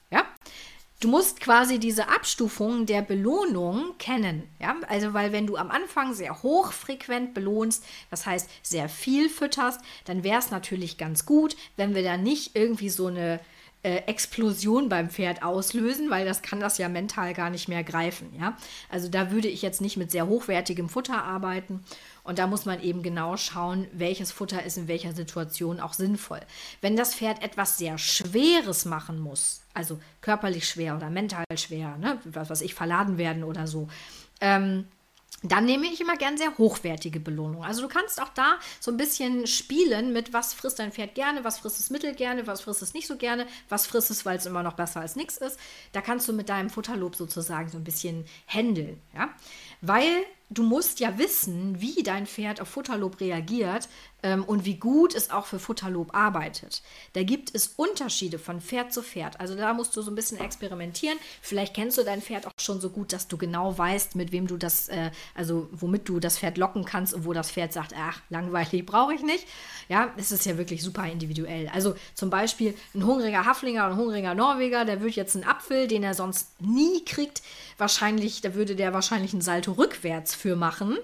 Du 1.01 1.07
musst 1.07 1.41
quasi 1.41 1.79
diese 1.79 2.09
Abstufung 2.09 2.85
der 2.85 3.01
Belohnung 3.01 3.97
kennen. 3.97 4.43
Ja? 4.59 4.75
Also, 4.87 5.13
weil 5.13 5.31
wenn 5.31 5.47
du 5.47 5.57
am 5.57 5.71
Anfang 5.71 6.13
sehr 6.13 6.43
hochfrequent 6.43 7.33
belohnst, 7.33 7.83
das 8.11 8.27
heißt 8.27 8.47
sehr 8.61 8.87
viel 8.87 9.27
fütterst, 9.27 9.81
dann 10.05 10.23
wäre 10.23 10.37
es 10.37 10.51
natürlich 10.51 10.99
ganz 10.99 11.25
gut, 11.25 11.57
wenn 11.75 11.95
wir 11.95 12.03
da 12.03 12.17
nicht 12.17 12.55
irgendwie 12.55 12.89
so 12.89 13.07
eine 13.07 13.39
äh, 13.83 13.97
Explosion 14.05 14.89
beim 14.89 15.09
Pferd 15.09 15.43
auslösen, 15.43 16.09
weil 16.09 16.25
das 16.25 16.41
kann 16.41 16.59
das 16.59 16.77
ja 16.77 16.87
mental 16.87 17.33
gar 17.33 17.49
nicht 17.49 17.67
mehr 17.67 17.83
greifen. 17.83 18.31
Ja? 18.39 18.55
Also 18.89 19.09
da 19.09 19.31
würde 19.31 19.47
ich 19.47 19.61
jetzt 19.61 19.81
nicht 19.81 19.97
mit 19.97 20.11
sehr 20.11 20.27
hochwertigem 20.27 20.87
Futter 20.87 21.23
arbeiten. 21.23 21.83
Und 22.23 22.37
da 22.37 22.45
muss 22.45 22.65
man 22.65 22.81
eben 22.83 23.01
genau 23.01 23.37
schauen, 23.37 23.87
welches 23.93 24.31
Futter 24.31 24.63
ist 24.63 24.77
in 24.77 24.87
welcher 24.87 25.13
Situation 25.13 25.79
auch 25.79 25.93
sinnvoll. 25.93 26.41
Wenn 26.79 26.95
das 26.95 27.15
Pferd 27.15 27.41
etwas 27.41 27.79
sehr 27.79 27.97
Schweres 27.97 28.85
machen 28.85 29.19
muss, 29.19 29.63
also 29.73 29.99
körperlich 30.21 30.67
schwer 30.67 30.95
oder 30.95 31.09
mental 31.09 31.45
schwer, 31.55 31.97
ne, 31.97 32.19
was 32.25 32.51
weiß 32.51 32.61
ich, 32.61 32.75
verladen 32.75 33.17
werden 33.17 33.43
oder 33.43 33.65
so, 33.65 33.87
ähm, 34.39 34.85
dann 35.43 35.65
nehme 35.65 35.87
ich 35.87 35.99
immer 35.99 36.17
gern 36.17 36.37
sehr 36.37 36.57
hochwertige 36.57 37.19
Belohnung. 37.19 37.63
Also 37.63 37.81
du 37.81 37.87
kannst 37.87 38.21
auch 38.21 38.29
da 38.29 38.57
so 38.79 38.91
ein 38.91 38.97
bisschen 38.97 39.47
spielen 39.47 40.13
mit, 40.13 40.33
was 40.33 40.53
frisst 40.53 40.79
dein 40.79 40.91
Pferd 40.91 41.15
gerne, 41.15 41.43
was 41.43 41.59
frisst 41.59 41.79
es 41.79 41.89
mittel 41.89 42.13
gerne, 42.13 42.45
was 42.45 42.61
frisst 42.61 42.81
es 42.81 42.93
nicht 42.93 43.07
so 43.07 43.17
gerne, 43.17 43.47
was 43.67 43.87
frisst 43.87 44.11
es, 44.11 44.25
weil 44.25 44.37
es 44.37 44.45
immer 44.45 44.61
noch 44.61 44.73
besser 44.73 45.01
als 45.01 45.15
nichts 45.15 45.37
ist. 45.37 45.59
Da 45.93 46.01
kannst 46.01 46.27
du 46.27 46.33
mit 46.33 46.49
deinem 46.49 46.69
Futterlob 46.69 47.15
sozusagen 47.15 47.69
so 47.69 47.77
ein 47.77 47.83
bisschen 47.83 48.25
händeln, 48.45 49.01
ja. 49.15 49.29
Weil 49.81 50.25
du 50.51 50.63
musst 50.63 50.99
ja 50.99 51.17
wissen, 51.17 51.79
wie 51.79 52.03
dein 52.03 52.27
Pferd 52.27 52.61
auf 52.61 52.67
Futterlob 52.67 53.19
reagiert 53.21 53.87
ähm, 54.21 54.43
und 54.43 54.65
wie 54.65 54.75
gut 54.75 55.15
es 55.15 55.31
auch 55.31 55.45
für 55.45 55.59
Futterlob 55.59 56.13
arbeitet. 56.13 56.83
Da 57.13 57.23
gibt 57.23 57.55
es 57.55 57.73
Unterschiede 57.77 58.37
von 58.37 58.59
Pferd 58.59 58.93
zu 58.93 59.01
Pferd. 59.01 59.39
Also 59.39 59.55
da 59.55 59.73
musst 59.73 59.95
du 59.95 60.01
so 60.01 60.11
ein 60.11 60.15
bisschen 60.15 60.39
experimentieren. 60.39 61.17
Vielleicht 61.41 61.73
kennst 61.73 61.97
du 61.97 62.03
dein 62.03 62.21
Pferd 62.21 62.45
auch 62.45 62.51
schon 62.57 62.81
so 62.81 62.89
gut, 62.89 63.13
dass 63.13 63.29
du 63.29 63.37
genau 63.37 63.77
weißt, 63.77 64.15
mit 64.15 64.33
wem 64.33 64.45
du 64.45 64.57
das, 64.57 64.89
äh, 64.89 65.11
also 65.35 65.69
womit 65.71 66.07
du 66.09 66.19
das 66.19 66.37
Pferd 66.37 66.57
locken 66.57 66.83
kannst 66.83 67.13
und 67.13 67.25
wo 67.25 67.31
das 67.31 67.49
Pferd 67.49 67.71
sagt, 67.71 67.93
ach, 67.97 68.21
langweilig 68.29 68.85
brauche 68.85 69.13
ich 69.13 69.23
nicht. 69.23 69.47
Ja, 69.87 70.13
es 70.17 70.31
ist 70.31 70.45
ja 70.45 70.57
wirklich 70.57 70.83
super 70.83 71.05
individuell. 71.09 71.69
Also 71.73 71.95
zum 72.13 72.29
Beispiel 72.29 72.75
ein 72.93 73.05
hungriger 73.05 73.45
Haflinger 73.45 73.85
und 73.85 73.93
ein 73.93 73.97
hungriger 73.97 74.35
Norweger, 74.35 74.83
der 74.83 74.99
würde 74.99 75.15
jetzt 75.15 75.35
einen 75.35 75.45
Apfel, 75.45 75.87
den 75.87 76.03
er 76.03 76.13
sonst 76.13 76.61
nie 76.61 77.03
kriegt, 77.05 77.41
wahrscheinlich, 77.77 78.41
da 78.41 78.53
würde 78.53 78.75
der 78.75 78.93
wahrscheinlich 78.93 79.33
einen 79.33 79.41
Salto 79.41 79.73
rückwärts 79.73 80.35
für 80.41 80.55
machen. 80.55 80.97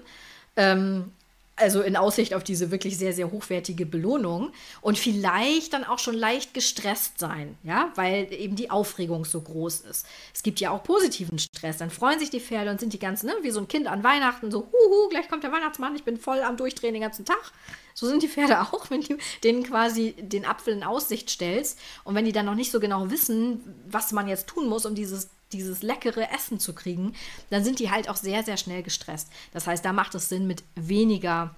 Ähm, 0.56 1.12
also 1.60 1.82
in 1.82 1.96
Aussicht 1.96 2.34
auf 2.34 2.44
diese 2.44 2.70
wirklich 2.70 2.96
sehr, 2.98 3.12
sehr 3.12 3.30
hochwertige 3.30 3.86
Belohnung 3.86 4.52
und 4.80 4.98
vielleicht 4.98 5.72
dann 5.72 5.84
auch 5.84 5.98
schon 5.98 6.14
leicht 6.14 6.54
gestresst 6.54 7.18
sein, 7.18 7.56
ja, 7.64 7.92
weil 7.96 8.32
eben 8.32 8.56
die 8.56 8.70
Aufregung 8.70 9.24
so 9.24 9.40
groß 9.40 9.80
ist. 9.80 10.06
Es 10.34 10.42
gibt 10.42 10.60
ja 10.60 10.70
auch 10.70 10.82
positiven 10.82 11.38
Stress, 11.38 11.78
dann 11.78 11.90
freuen 11.90 12.18
sich 12.18 12.30
die 12.30 12.40
Pferde 12.40 12.70
und 12.70 12.80
sind 12.80 12.92
die 12.92 12.98
ganzen, 12.98 13.26
ne, 13.26 13.34
wie 13.42 13.50
so 13.50 13.60
ein 13.60 13.68
Kind 13.68 13.86
an 13.86 14.04
Weihnachten, 14.04 14.50
so, 14.50 14.70
huhu, 14.72 15.08
gleich 15.08 15.28
kommt 15.28 15.42
der 15.42 15.52
Weihnachtsmann, 15.52 15.96
ich 15.96 16.04
bin 16.04 16.16
voll 16.16 16.40
am 16.42 16.56
Durchdrehen 16.56 16.94
den 16.94 17.02
ganzen 17.02 17.24
Tag. 17.24 17.52
So 17.94 18.06
sind 18.06 18.22
die 18.22 18.28
Pferde 18.28 18.60
auch, 18.72 18.90
wenn 18.90 19.02
du 19.02 19.16
denen 19.42 19.64
quasi 19.64 20.14
den 20.18 20.44
Apfel 20.44 20.74
in 20.74 20.84
Aussicht 20.84 21.30
stellst 21.30 21.78
und 22.04 22.14
wenn 22.14 22.24
die 22.24 22.32
dann 22.32 22.46
noch 22.46 22.54
nicht 22.54 22.70
so 22.70 22.80
genau 22.80 23.10
wissen, 23.10 23.60
was 23.88 24.12
man 24.12 24.28
jetzt 24.28 24.46
tun 24.46 24.68
muss, 24.68 24.86
um 24.86 24.94
dieses 24.94 25.28
dieses 25.52 25.82
leckere 25.82 26.30
Essen 26.32 26.58
zu 26.58 26.74
kriegen, 26.74 27.14
dann 27.50 27.64
sind 27.64 27.78
die 27.78 27.90
halt 27.90 28.08
auch 28.08 28.16
sehr, 28.16 28.42
sehr 28.42 28.56
schnell 28.56 28.82
gestresst. 28.82 29.28
Das 29.52 29.66
heißt, 29.66 29.84
da 29.84 29.92
macht 29.92 30.14
es 30.14 30.28
Sinn, 30.28 30.46
mit 30.46 30.62
weniger 30.74 31.54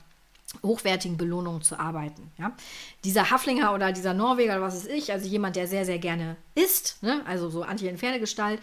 hochwertigen 0.63 1.17
Belohnungen 1.17 1.63
zu 1.63 1.79
arbeiten. 1.79 2.31
Ja? 2.39 2.53
Dieser 3.04 3.30
Haflinger 3.30 3.75
oder 3.75 3.92
dieser 3.92 4.14
Norweger 4.14 4.57
oder 4.57 4.62
was 4.62 4.76
weiß 4.76 4.87
ich, 4.87 5.12
also 5.12 5.26
jemand, 5.26 5.57
der 5.57 5.66
sehr, 5.66 5.87
sehr 5.87 5.99
gerne 5.99 6.37
isst, 6.54 7.02
ne? 7.02 7.23
also 7.26 7.49
so 7.49 7.62
anti 7.62 7.90
Pferdegestalt, 7.97 8.61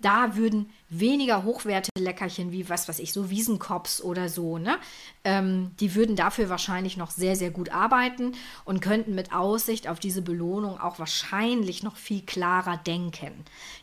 da 0.00 0.36
würden 0.36 0.70
weniger 0.88 1.44
hochwertige 1.44 2.02
Leckerchen 2.02 2.50
wie, 2.50 2.68
was 2.68 2.88
weiß 2.88 2.98
ich, 2.98 3.12
so 3.12 3.30
Wiesenkops 3.30 4.02
oder 4.02 4.28
so, 4.28 4.58
ne? 4.58 4.78
Ähm, 5.22 5.70
die 5.78 5.94
würden 5.94 6.16
dafür 6.16 6.48
wahrscheinlich 6.48 6.96
noch 6.96 7.10
sehr, 7.10 7.36
sehr 7.36 7.50
gut 7.50 7.68
arbeiten 7.68 8.32
und 8.64 8.80
könnten 8.80 9.14
mit 9.14 9.32
Aussicht 9.32 9.86
auf 9.86 10.00
diese 10.00 10.22
Belohnung 10.22 10.80
auch 10.80 10.98
wahrscheinlich 10.98 11.82
noch 11.82 11.96
viel 11.96 12.22
klarer 12.22 12.78
denken. 12.78 13.32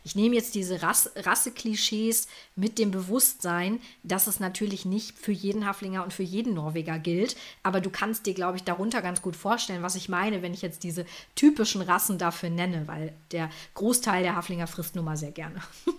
Ich 0.04 0.16
nehme 0.16 0.34
jetzt 0.34 0.54
diese 0.54 0.82
Rass 0.82 1.10
Rasseklischees 1.16 2.26
mit 2.56 2.78
dem 2.78 2.90
Bewusstsein, 2.90 3.80
dass 4.02 4.26
es 4.26 4.40
natürlich 4.40 4.84
nicht 4.84 5.16
für 5.16 5.32
jeden 5.32 5.64
Haflinger 5.64 6.02
und 6.02 6.12
für 6.12 6.24
jeden 6.24 6.54
Norweger 6.54 6.98
gilt, 6.98 7.36
aber 7.62 7.80
du 7.80 7.88
kannst 7.88 8.26
dir, 8.26 8.34
glaube 8.34 8.56
ich, 8.56 8.64
darunter 8.64 9.00
ganz 9.00 9.22
gut 9.22 9.36
vorstellen, 9.36 9.82
was 9.82 9.94
ich 9.98 10.08
meine, 10.08 10.40
wenn 10.42 10.54
ich 10.54 10.62
jetzt 10.62 10.82
diese 10.82 11.04
typischen 11.34 11.82
Rassen 11.82 12.16
dafür 12.16 12.48
nenne, 12.50 12.88
weil 12.88 13.12
der 13.32 13.50
Großteil 13.74 14.22
der 14.22 14.36
Haflinger 14.36 14.66
frisst 14.66 14.96
nun 14.96 15.04
mal 15.04 15.16
sehr 15.16 15.32
gerne. 15.32 15.60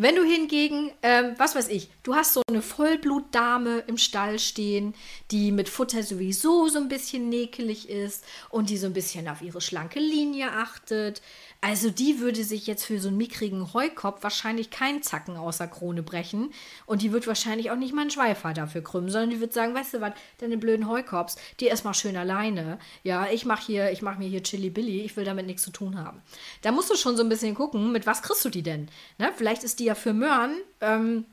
Wenn 0.00 0.14
du 0.14 0.22
hingegen, 0.22 0.92
ähm, 1.02 1.34
was 1.38 1.56
weiß 1.56 1.68
ich, 1.70 1.88
du 2.04 2.14
hast 2.14 2.32
so 2.32 2.42
eine 2.48 2.62
Vollblutdame 2.62 3.80
im 3.88 3.98
Stall 3.98 4.38
stehen, 4.38 4.94
die 5.32 5.50
mit 5.50 5.68
Futter 5.68 6.04
sowieso 6.04 6.68
so 6.68 6.78
ein 6.78 6.88
bisschen 6.88 7.28
näkelig 7.28 7.88
ist 7.88 8.24
und 8.48 8.70
die 8.70 8.78
so 8.78 8.86
ein 8.86 8.92
bisschen 8.92 9.26
auf 9.28 9.42
ihre 9.42 9.60
schlanke 9.60 9.98
Linie 9.98 10.52
achtet, 10.52 11.20
also 11.60 11.90
die 11.90 12.20
würde 12.20 12.44
sich 12.44 12.68
jetzt 12.68 12.84
für 12.84 13.00
so 13.00 13.08
einen 13.08 13.16
mickrigen 13.16 13.72
Heukopf 13.74 14.22
wahrscheinlich 14.22 14.70
keinen 14.70 15.02
Zacken 15.02 15.36
außer 15.36 15.66
Krone 15.66 16.04
brechen. 16.04 16.52
Und 16.86 17.02
die 17.02 17.12
wird 17.12 17.26
wahrscheinlich 17.26 17.72
auch 17.72 17.76
nicht 17.76 17.92
mal 17.92 18.02
einen 18.02 18.10
Schweifer 18.10 18.54
dafür 18.54 18.82
krümmen, 18.82 19.10
sondern 19.10 19.30
die 19.30 19.40
wird 19.40 19.52
sagen, 19.52 19.74
weißt 19.74 19.94
du 19.94 20.00
was, 20.00 20.12
deine 20.38 20.56
blöden 20.56 20.88
Heukops, 20.88 21.36
die 21.58 21.66
erstmal 21.66 21.94
schön 21.94 22.16
alleine. 22.16 22.78
Ja, 23.02 23.26
ich 23.28 23.44
mache 23.44 23.66
hier, 23.66 23.90
ich 23.90 24.02
mache 24.02 24.18
mir 24.18 24.28
hier 24.28 24.42
Chili 24.44 24.70
Billy, 24.70 25.00
ich 25.00 25.16
will 25.16 25.24
damit 25.24 25.46
nichts 25.46 25.62
zu 25.62 25.72
tun 25.72 25.98
haben. 25.98 26.22
Da 26.62 26.70
musst 26.70 26.90
du 26.90 26.96
schon 26.96 27.16
so 27.16 27.24
ein 27.24 27.28
bisschen 27.28 27.56
gucken, 27.56 27.90
mit 27.90 28.06
was 28.06 28.22
kriegst 28.22 28.44
du 28.44 28.50
die 28.50 28.62
denn? 28.62 28.88
Ne? 29.18 29.32
Vielleicht 29.34 29.64
ist 29.64 29.80
die 29.80 29.84
ja 29.84 29.96
für 29.96 30.12
Möhren. 30.12 30.54
Ähm, 30.80 31.24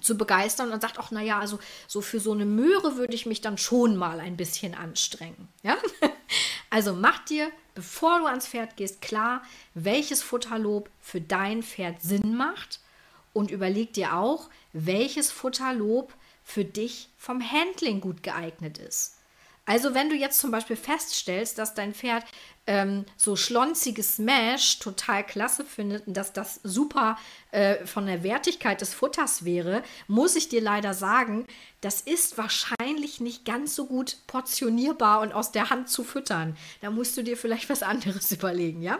zu 0.00 0.16
begeistern 0.16 0.72
und 0.72 0.82
sagt 0.82 0.98
auch, 0.98 1.12
naja, 1.12 1.38
also 1.38 1.60
so 1.86 2.00
für 2.00 2.18
so 2.18 2.32
eine 2.32 2.46
Möhre 2.46 2.96
würde 2.96 3.14
ich 3.14 3.26
mich 3.26 3.42
dann 3.42 3.58
schon 3.58 3.96
mal 3.96 4.18
ein 4.18 4.36
bisschen 4.36 4.74
anstrengen. 4.74 5.46
Ja? 5.62 5.76
Also 6.74 6.92
mach 6.92 7.24
dir, 7.24 7.52
bevor 7.76 8.18
du 8.18 8.26
ans 8.26 8.48
Pferd 8.48 8.76
gehst, 8.76 9.00
klar, 9.00 9.44
welches 9.74 10.24
Futterlob 10.24 10.90
für 11.00 11.20
dein 11.20 11.62
Pferd 11.62 12.02
Sinn 12.02 12.34
macht 12.34 12.80
und 13.32 13.52
überleg 13.52 13.92
dir 13.92 14.16
auch, 14.16 14.50
welches 14.72 15.30
Futterlob 15.30 16.12
für 16.42 16.64
dich 16.64 17.10
vom 17.16 17.40
Handling 17.48 18.00
gut 18.00 18.24
geeignet 18.24 18.78
ist. 18.78 19.13
Also 19.66 19.94
wenn 19.94 20.10
du 20.10 20.14
jetzt 20.14 20.38
zum 20.38 20.50
Beispiel 20.50 20.76
feststellst, 20.76 21.58
dass 21.58 21.74
dein 21.74 21.94
Pferd 21.94 22.24
ähm, 22.66 23.04
so 23.16 23.36
schlonziges 23.36 24.16
Smash 24.16 24.78
total 24.78 25.24
klasse 25.24 25.64
findet 25.64 26.06
und 26.06 26.16
dass 26.16 26.32
das 26.32 26.60
super 26.62 27.18
äh, 27.50 27.84
von 27.86 28.06
der 28.06 28.22
Wertigkeit 28.22 28.80
des 28.80 28.94
Futters 28.94 29.44
wäre, 29.44 29.82
muss 30.06 30.36
ich 30.36 30.48
dir 30.48 30.60
leider 30.60 30.94
sagen, 30.94 31.46
das 31.80 32.00
ist 32.00 32.38
wahrscheinlich 32.38 33.20
nicht 33.20 33.44
ganz 33.44 33.74
so 33.74 33.86
gut 33.86 34.18
portionierbar 34.26 35.20
und 35.20 35.32
aus 35.32 35.52
der 35.52 35.70
Hand 35.70 35.88
zu 35.88 36.04
füttern. 36.04 36.56
Da 36.80 36.90
musst 36.90 37.16
du 37.16 37.22
dir 37.22 37.36
vielleicht 37.36 37.68
was 37.68 37.82
anderes 37.82 38.32
überlegen, 38.32 38.82
ja? 38.82 38.98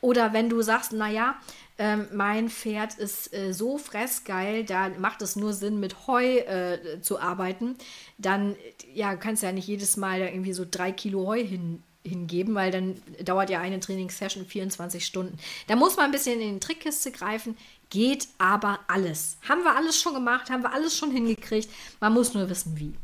Oder 0.00 0.32
wenn 0.32 0.50
du 0.50 0.60
sagst, 0.62 0.92
naja, 0.92 1.36
ähm, 1.78 2.06
mein 2.12 2.48
Pferd 2.48 2.94
ist 2.94 3.34
äh, 3.34 3.52
so 3.52 3.78
fressgeil, 3.78 4.64
da 4.64 4.88
macht 4.98 5.22
es 5.22 5.36
nur 5.36 5.52
Sinn, 5.52 5.78
mit 5.78 6.06
Heu 6.06 6.38
äh, 6.38 7.00
zu 7.02 7.20
arbeiten, 7.20 7.76
dann 8.18 8.56
ja, 8.94 9.16
kannst 9.16 9.42
du 9.42 9.46
ja 9.46 9.52
nicht 9.52 9.68
jedes 9.68 9.96
Mal 9.96 10.20
irgendwie 10.20 10.54
so 10.54 10.64
drei 10.68 10.92
Kilo 10.92 11.26
Heu 11.26 11.44
hin, 11.44 11.82
hingeben, 12.02 12.54
weil 12.54 12.70
dann 12.70 13.00
dauert 13.24 13.50
ja 13.50 13.60
eine 13.60 13.80
Trainingssession 13.80 14.46
24 14.46 15.04
Stunden. 15.04 15.38
Da 15.66 15.76
muss 15.76 15.96
man 15.96 16.06
ein 16.06 16.12
bisschen 16.12 16.40
in 16.40 16.54
die 16.54 16.60
Trickkiste 16.60 17.10
greifen, 17.10 17.56
geht 17.90 18.28
aber 18.38 18.80
alles. 18.88 19.36
Haben 19.48 19.62
wir 19.62 19.76
alles 19.76 20.00
schon 20.00 20.14
gemacht, 20.14 20.50
haben 20.50 20.62
wir 20.62 20.72
alles 20.72 20.96
schon 20.96 21.10
hingekriegt, 21.10 21.68
man 22.00 22.14
muss 22.14 22.32
nur 22.34 22.48
wissen, 22.48 22.78
wie. 22.78 22.94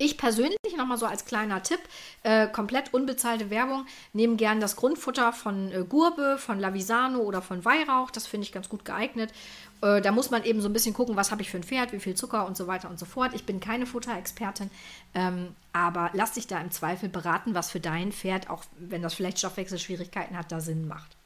Ich 0.00 0.16
persönlich, 0.16 0.56
nochmal 0.76 0.96
so 0.96 1.06
als 1.06 1.24
kleiner 1.24 1.60
Tipp, 1.64 1.80
äh, 2.22 2.46
komplett 2.46 2.94
unbezahlte 2.94 3.50
Werbung, 3.50 3.84
nehme 4.12 4.36
gern 4.36 4.60
das 4.60 4.76
Grundfutter 4.76 5.32
von 5.32 5.72
äh, 5.72 5.84
Gurbe, 5.88 6.38
von 6.38 6.60
Lavisano 6.60 7.18
oder 7.18 7.42
von 7.42 7.64
Weihrauch. 7.64 8.12
Das 8.12 8.28
finde 8.28 8.46
ich 8.46 8.52
ganz 8.52 8.68
gut 8.68 8.84
geeignet. 8.84 9.32
Äh, 9.82 10.00
da 10.00 10.12
muss 10.12 10.30
man 10.30 10.44
eben 10.44 10.60
so 10.60 10.68
ein 10.68 10.72
bisschen 10.72 10.94
gucken, 10.94 11.16
was 11.16 11.32
habe 11.32 11.42
ich 11.42 11.50
für 11.50 11.56
ein 11.56 11.64
Pferd, 11.64 11.92
wie 11.92 11.98
viel 11.98 12.14
Zucker 12.14 12.46
und 12.46 12.56
so 12.56 12.68
weiter 12.68 12.88
und 12.88 13.00
so 13.00 13.06
fort. 13.06 13.34
Ich 13.34 13.44
bin 13.44 13.58
keine 13.58 13.86
Futterexpertin, 13.86 14.70
ähm, 15.14 15.56
aber 15.72 16.10
lass 16.12 16.32
dich 16.32 16.46
da 16.46 16.60
im 16.60 16.70
Zweifel 16.70 17.08
beraten, 17.08 17.54
was 17.54 17.72
für 17.72 17.80
dein 17.80 18.12
Pferd, 18.12 18.50
auch 18.50 18.62
wenn 18.78 19.02
das 19.02 19.14
vielleicht 19.14 19.38
Stoffwechselschwierigkeiten 19.38 20.38
hat, 20.38 20.52
da 20.52 20.60
Sinn 20.60 20.86
macht. 20.86 21.16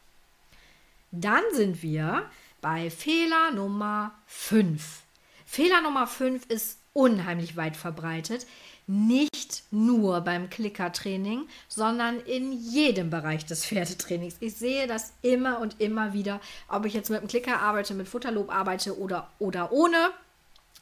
Dann 1.10 1.42
sind 1.52 1.82
wir 1.82 2.24
bei 2.62 2.88
Fehler 2.88 3.50
Nummer 3.50 4.12
5. 4.26 5.02
Fehler 5.44 5.82
Nummer 5.82 6.06
5 6.06 6.46
ist 6.46 6.78
unheimlich 6.92 7.56
weit 7.56 7.76
verbreitet. 7.76 8.46
Nicht 8.86 9.62
nur 9.70 10.20
beim 10.22 10.50
Klickertraining, 10.50 11.46
sondern 11.68 12.20
in 12.20 12.52
jedem 12.52 13.10
Bereich 13.10 13.46
des 13.46 13.64
Pferdetrainings. 13.64 14.36
Ich 14.40 14.56
sehe 14.56 14.86
das 14.86 15.12
immer 15.22 15.60
und 15.60 15.80
immer 15.80 16.12
wieder, 16.12 16.40
ob 16.68 16.84
ich 16.84 16.94
jetzt 16.94 17.10
mit 17.10 17.20
dem 17.20 17.28
Klicker 17.28 17.60
arbeite, 17.60 17.94
mit 17.94 18.08
Futterlob 18.08 18.52
arbeite 18.52 18.98
oder, 18.98 19.30
oder 19.38 19.72
ohne. 19.72 20.10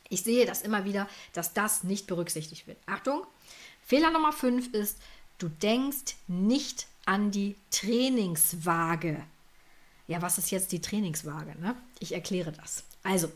Ich 0.09 0.23
sehe 0.23 0.47
das 0.47 0.63
immer 0.63 0.85
wieder, 0.85 1.09
dass 1.35 1.53
das 1.53 1.85
nicht 1.85 2.07
berücksichtigt 2.07 2.67
wird. 2.67 2.79
Achtung, 2.87 3.23
Fehler 3.85 4.11
Nummer 4.11 4.33
5 4.33 4.73
ist, 4.73 4.99
du 5.39 5.49
denkst 5.49 6.17
nicht 6.27 6.87
an 7.07 7.31
die 7.31 7.57
Trainingswaage. 7.71 9.23
Ja, 10.07 10.23
was 10.23 10.39
ist 10.39 10.51
jetzt 10.51 10.73
die 10.73 10.81
Trainingswaage? 10.81 11.55
Ne? 11.61 11.77
Ich 12.01 12.13
erkläre 12.13 12.51
das. 12.51 12.85
Also, 13.03 13.31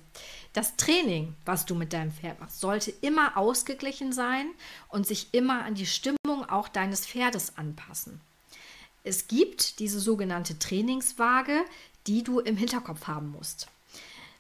das 0.53 0.77
Training, 0.77 1.35
was 1.45 1.67
du 1.67 1.75
mit 1.75 1.93
deinem 1.93 2.13
Pferd 2.13 2.39
machst, 2.41 2.61
sollte 2.61 2.93
immer 3.01 3.37
ausgeglichen 3.37 4.13
sein 4.13 4.47
und 4.89 5.07
sich 5.07 5.29
immer 5.33 5.65
an 5.65 5.75
die 5.75 5.87
Stimmung 5.87 6.49
auch 6.49 6.69
deines 6.69 7.07
Pferdes 7.07 7.57
anpassen. 7.57 8.21
Es 9.03 9.27
gibt 9.27 9.81
diese 9.81 10.01
sogenannte 10.01 10.59
Trainingswaage, 10.59 11.65
die 12.07 12.23
du 12.23 12.41
im 12.41 12.57
Hinterkopf 12.57 13.07
haben 13.07 13.31
musst. 13.31 13.69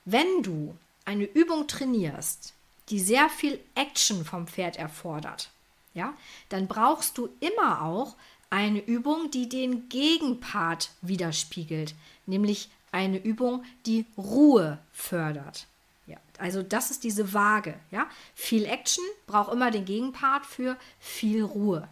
Wenn 0.04 0.42
du 0.42 0.76
eine 1.04 1.24
Übung 1.24 1.66
trainierst, 1.66 2.52
die 2.88 3.00
sehr 3.00 3.28
viel 3.28 3.58
Action 3.74 4.24
vom 4.24 4.46
Pferd 4.46 4.76
erfordert, 4.76 5.50
ja, 5.94 6.14
dann 6.48 6.66
brauchst 6.66 7.18
du 7.18 7.28
immer 7.40 7.82
auch 7.82 8.16
eine 8.50 8.80
Übung, 8.80 9.30
die 9.30 9.48
den 9.48 9.88
Gegenpart 9.88 10.90
widerspiegelt, 11.02 11.94
nämlich 12.26 12.68
eine 12.94 13.18
Übung, 13.18 13.64
die 13.86 14.06
Ruhe 14.16 14.78
fördert. 14.92 15.66
Ja, 16.06 16.16
also 16.38 16.62
das 16.62 16.92
ist 16.92 17.02
diese 17.02 17.34
Waage. 17.34 17.74
Ja? 17.90 18.06
Viel 18.34 18.64
Action 18.66 19.04
braucht 19.26 19.52
immer 19.52 19.70
den 19.72 19.84
Gegenpart 19.84 20.46
für 20.46 20.76
viel 21.00 21.42
Ruhe. 21.42 21.88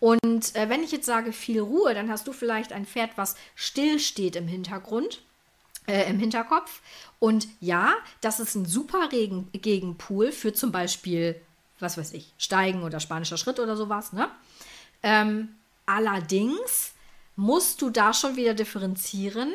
Und 0.00 0.54
äh, 0.56 0.68
wenn 0.68 0.82
ich 0.82 0.90
jetzt 0.90 1.06
sage 1.06 1.32
viel 1.32 1.60
Ruhe, 1.60 1.94
dann 1.94 2.10
hast 2.10 2.26
du 2.26 2.32
vielleicht 2.32 2.72
ein 2.72 2.86
Pferd, 2.86 3.12
was 3.16 3.36
still 3.54 4.00
steht 4.00 4.36
im 4.36 4.48
Hintergrund, 4.48 5.22
äh, 5.86 6.10
im 6.10 6.18
Hinterkopf. 6.18 6.82
Und 7.20 7.46
ja, 7.60 7.94
das 8.20 8.40
ist 8.40 8.56
ein 8.56 8.66
super 8.66 9.12
Regen 9.12 9.48
Gegenpool 9.52 10.32
für 10.32 10.52
zum 10.52 10.72
Beispiel, 10.72 11.40
was 11.78 11.96
weiß 11.96 12.12
ich, 12.12 12.32
Steigen 12.36 12.82
oder 12.82 12.98
spanischer 12.98 13.38
Schritt 13.38 13.60
oder 13.60 13.76
sowas. 13.76 14.12
Ne? 14.12 14.28
Ähm, 15.02 15.50
allerdings 15.86 16.94
musst 17.36 17.80
du 17.80 17.90
da 17.90 18.12
schon 18.12 18.36
wieder 18.36 18.54
differenzieren, 18.54 19.54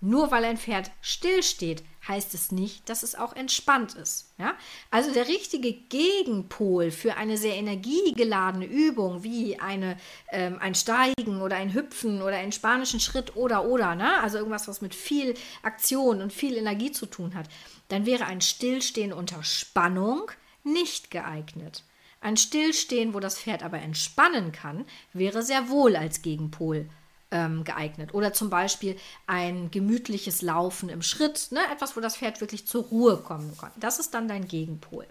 nur 0.00 0.30
weil 0.30 0.44
ein 0.44 0.58
Pferd 0.58 0.90
stillsteht, 1.00 1.82
heißt 2.06 2.34
es 2.34 2.52
nicht, 2.52 2.88
dass 2.88 3.02
es 3.02 3.14
auch 3.14 3.34
entspannt 3.34 3.94
ist. 3.94 4.32
Ja? 4.38 4.54
Also 4.90 5.12
der 5.12 5.28
richtige 5.28 5.72
Gegenpol 5.72 6.90
für 6.90 7.16
eine 7.16 7.38
sehr 7.38 7.54
energiegeladene 7.54 8.66
Übung, 8.66 9.22
wie 9.22 9.58
eine, 9.58 9.96
ähm, 10.30 10.58
ein 10.60 10.74
Steigen 10.74 11.40
oder 11.40 11.56
ein 11.56 11.72
Hüpfen 11.72 12.20
oder 12.22 12.36
einen 12.36 12.52
spanischen 12.52 13.00
Schritt 13.00 13.36
oder 13.36 13.64
oder, 13.64 13.94
ne? 13.94 14.20
also 14.20 14.38
irgendwas, 14.38 14.68
was 14.68 14.82
mit 14.82 14.94
viel 14.94 15.34
Aktion 15.62 16.20
und 16.20 16.32
viel 16.32 16.56
Energie 16.56 16.92
zu 16.92 17.06
tun 17.06 17.34
hat, 17.34 17.48
dann 17.88 18.06
wäre 18.06 18.26
ein 18.26 18.40
Stillstehen 18.40 19.12
unter 19.12 19.42
Spannung 19.42 20.30
nicht 20.62 21.10
geeignet. 21.10 21.84
Ein 22.20 22.36
Stillstehen, 22.36 23.12
wo 23.12 23.20
das 23.20 23.38
Pferd 23.38 23.62
aber 23.62 23.78
entspannen 23.78 24.50
kann, 24.52 24.86
wäre 25.12 25.42
sehr 25.42 25.68
wohl 25.68 25.94
als 25.94 26.22
Gegenpol 26.22 26.88
ähm, 27.30 27.64
geeignet. 27.64 28.14
Oder 28.14 28.32
zum 28.32 28.50
Beispiel 28.50 28.96
ein 29.26 29.70
gemütliches 29.70 30.42
Laufen 30.42 30.88
im 30.88 31.02
Schritt, 31.02 31.48
ne? 31.50 31.60
etwas, 31.72 31.96
wo 31.96 32.00
das 32.00 32.16
Pferd 32.16 32.40
wirklich 32.40 32.66
zur 32.66 32.84
Ruhe 32.84 33.16
kommen 33.18 33.56
kann. 33.58 33.72
Das 33.76 33.98
ist 33.98 34.14
dann 34.14 34.28
dein 34.28 34.48
Gegenpol. 34.48 35.06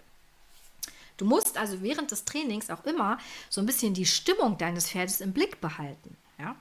Du 1.16 1.24
musst 1.24 1.56
also 1.58 1.82
während 1.82 2.10
des 2.10 2.24
Trainings 2.24 2.70
auch 2.70 2.84
immer 2.84 3.18
so 3.48 3.60
ein 3.60 3.66
bisschen 3.66 3.94
die 3.94 4.06
Stimmung 4.06 4.58
deines 4.58 4.90
Pferdes 4.90 5.20
im 5.20 5.32
Blick 5.32 5.60
behalten. 5.60 6.16
Ja? 6.38 6.56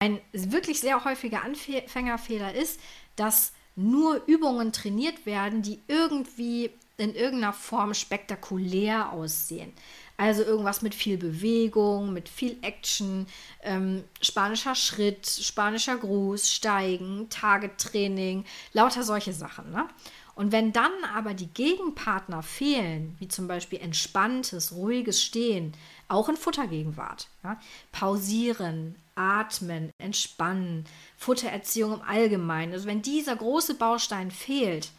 Ein 0.00 0.20
wirklich 0.32 0.80
sehr 0.80 1.04
häufiger 1.04 1.42
Anfängerfehler 1.42 2.54
ist, 2.54 2.78
dass 3.16 3.52
nur 3.74 4.22
Übungen 4.26 4.72
trainiert 4.72 5.26
werden, 5.26 5.62
die 5.62 5.80
irgendwie 5.88 6.70
in 6.96 7.14
irgendeiner 7.14 7.52
Form 7.52 7.94
spektakulär 7.94 9.12
aussehen. 9.12 9.72
Also 10.18 10.42
irgendwas 10.42 10.82
mit 10.82 10.96
viel 10.96 11.16
Bewegung, 11.16 12.12
mit 12.12 12.28
viel 12.28 12.58
Action, 12.62 13.26
ähm, 13.62 14.02
spanischer 14.20 14.74
Schritt, 14.74 15.26
spanischer 15.26 15.96
Gruß, 15.96 16.52
Steigen, 16.52 17.28
Target-Training, 17.30 18.44
lauter 18.72 19.04
solche 19.04 19.32
Sachen. 19.32 19.70
Ne? 19.70 19.88
Und 20.34 20.50
wenn 20.50 20.72
dann 20.72 20.92
aber 21.16 21.34
die 21.34 21.46
Gegenpartner 21.46 22.42
fehlen, 22.42 23.16
wie 23.20 23.28
zum 23.28 23.46
Beispiel 23.46 23.80
entspanntes, 23.80 24.72
ruhiges 24.72 25.22
Stehen, 25.22 25.72
auch 26.08 26.28
in 26.28 26.36
Futtergegenwart, 26.36 27.28
ja? 27.44 27.58
pausieren, 27.92 28.96
atmen, 29.14 29.90
entspannen, 29.98 30.84
Futtererziehung 31.16 31.94
im 31.94 32.02
Allgemeinen, 32.02 32.72
also 32.72 32.86
wenn 32.86 33.02
dieser 33.02 33.36
große 33.36 33.74
Baustein 33.74 34.32
fehlt, 34.32 34.90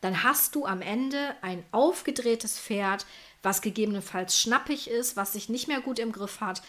dann 0.00 0.22
hast 0.22 0.54
du 0.54 0.66
am 0.66 0.82
Ende 0.82 1.34
ein 1.42 1.64
aufgedrehtes 1.72 2.58
Pferd, 2.58 3.06
was 3.46 3.62
gegebenenfalls 3.62 4.38
schnappig 4.38 4.90
ist, 4.90 5.16
was 5.16 5.32
sich 5.32 5.48
nicht 5.48 5.68
mehr 5.68 5.80
gut 5.80 5.98
im 5.98 6.12
Griff 6.12 6.40
hat 6.40 6.60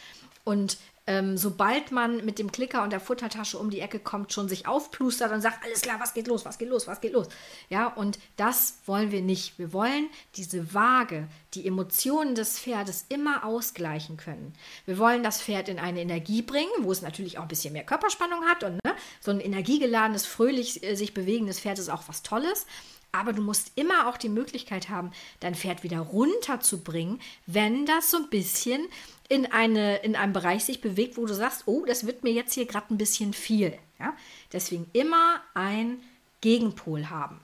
und 0.46 0.78
ähm, 1.08 1.38
sobald 1.38 1.92
man 1.92 2.26
mit 2.26 2.38
dem 2.38 2.52
Klicker 2.52 2.84
und 2.84 2.92
der 2.92 3.00
Futtertasche 3.00 3.58
um 3.58 3.70
die 3.70 3.80
Ecke 3.80 3.98
kommt, 3.98 4.34
schon 4.34 4.50
sich 4.50 4.68
aufplustert 4.68 5.32
und 5.32 5.40
sagt, 5.40 5.64
alles 5.64 5.82
klar, 5.82 6.02
was 6.02 6.14
geht 6.14 6.28
los, 6.28 6.44
was 6.44 6.58
geht 6.58 6.70
los, 6.70 6.86
was 6.86 7.00
geht 7.00 7.14
los. 7.14 7.28
Ja, 7.70 7.88
und 7.88 8.20
das 8.36 8.80
wollen 8.86 9.12
wir 9.12 9.22
nicht. 9.22 9.58
Wir 9.58 9.72
wollen 9.72 10.10
diese 10.36 10.74
Waage, 10.74 11.30
die 11.54 11.66
Emotionen 11.66 12.36
des 12.36 12.60
Pferdes 12.60 13.06
immer 13.08 13.46
ausgleichen 13.46 14.18
können. 14.18 14.54
Wir 14.86 14.98
wollen 14.98 15.24
das 15.24 15.42
Pferd 15.42 15.70
in 15.70 15.80
eine 15.80 16.02
Energie 16.02 16.42
bringen, 16.42 16.72
wo 16.80 16.92
es 16.92 17.02
natürlich 17.02 17.38
auch 17.38 17.44
ein 17.44 17.48
bisschen 17.48 17.74
mehr 17.74 17.86
Körperspannung 17.86 18.44
hat 18.44 18.64
und 18.66 18.74
ne, 18.84 18.96
so 19.22 19.32
ein 19.32 19.40
energiegeladenes, 19.40 20.26
fröhlich 20.26 20.84
äh, 20.84 20.96
sich 20.96 21.14
bewegendes 21.14 21.62
Pferd 21.62 21.80
ist 21.80 21.90
auch 21.90 22.04
was 22.08 22.22
Tolles. 22.22 22.66
Aber 23.12 23.34
du 23.34 23.42
musst 23.42 23.72
immer 23.76 24.08
auch 24.08 24.18
die 24.18 24.30
Möglichkeit 24.30 24.90
haben, 24.90 25.12
dein 25.40 25.56
Pferd 25.56 25.84
wieder 25.84 26.00
runterzubringen, 26.00 27.20
wenn 27.46 27.86
das 27.86 28.12
so 28.12 28.18
ein 28.18 28.30
bisschen 28.30 28.88
in, 29.30 29.52
eine, 29.52 29.98
in 29.98 30.16
einem 30.16 30.34
Bereich 30.34 30.66
sich 30.66 30.82
bewegt, 30.82 31.18
wo 31.18 31.26
du 31.26 31.34
sagst, 31.34 31.64
oh, 31.66 31.86
das 31.86 32.06
wird 32.06 32.24
mir 32.24 32.32
jetzt 32.32 32.54
hier 32.54 32.66
gerade 32.66 32.94
ein 32.94 32.98
bisschen 32.98 33.34
viel. 33.34 33.78
Ja? 34.00 34.16
Deswegen 34.54 34.90
immer 34.94 35.42
ein 35.54 36.00
Gegenpol 36.42 37.10
haben. 37.10 37.40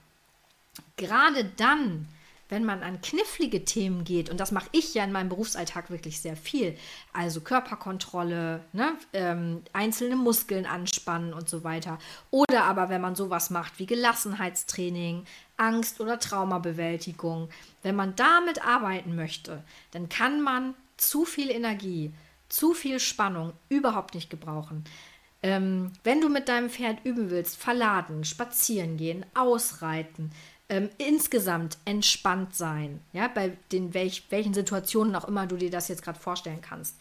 Gerade 0.96 1.44
dann, 1.56 2.08
wenn 2.48 2.64
man 2.64 2.82
an 2.82 3.00
knifflige 3.00 3.64
Themen 3.64 4.04
geht, 4.04 4.30
und 4.30 4.38
das 4.38 4.52
mache 4.52 4.68
ich 4.72 4.94
ja 4.94 5.04
in 5.04 5.12
meinem 5.12 5.28
Berufsalltag 5.28 5.90
wirklich 5.90 6.20
sehr 6.20 6.36
viel, 6.36 6.76
also 7.12 7.40
Körperkontrolle, 7.40 8.60
ne, 8.72 8.92
ähm, 9.12 9.62
einzelne 9.72 10.16
Muskeln 10.16 10.66
anspannen 10.66 11.32
und 11.32 11.48
so 11.48 11.64
weiter, 11.64 11.98
oder 12.30 12.64
aber 12.64 12.88
wenn 12.88 13.00
man 13.00 13.14
sowas 13.14 13.50
macht 13.50 13.78
wie 13.78 13.86
Gelassenheitstraining, 13.86 15.24
Angst- 15.56 16.00
oder 16.00 16.18
Traumabewältigung, 16.18 17.48
wenn 17.82 17.96
man 17.96 18.16
damit 18.16 18.64
arbeiten 18.64 19.14
möchte, 19.14 19.62
dann 19.92 20.08
kann 20.08 20.40
man 20.40 20.74
zu 20.96 21.24
viel 21.24 21.50
Energie, 21.50 22.12
zu 22.48 22.72
viel 22.74 23.00
Spannung 23.00 23.52
überhaupt 23.68 24.14
nicht 24.14 24.30
gebrauchen. 24.30 24.84
Ähm, 25.42 25.92
wenn 26.04 26.22
du 26.22 26.30
mit 26.30 26.48
deinem 26.48 26.70
Pferd 26.70 27.04
üben 27.04 27.30
willst, 27.30 27.58
verladen, 27.58 28.24
spazieren 28.24 28.96
gehen, 28.96 29.26
ausreiten, 29.34 30.30
ähm, 30.68 30.88
insgesamt 30.98 31.78
entspannt 31.84 32.54
sein, 32.54 33.00
ja, 33.12 33.28
bei 33.28 33.56
den 33.72 33.94
welch, 33.94 34.24
welchen 34.30 34.54
Situationen 34.54 35.14
auch 35.14 35.26
immer 35.26 35.46
du 35.46 35.56
dir 35.56 35.70
das 35.70 35.88
jetzt 35.88 36.02
gerade 36.02 36.18
vorstellen 36.18 36.62
kannst, 36.62 36.96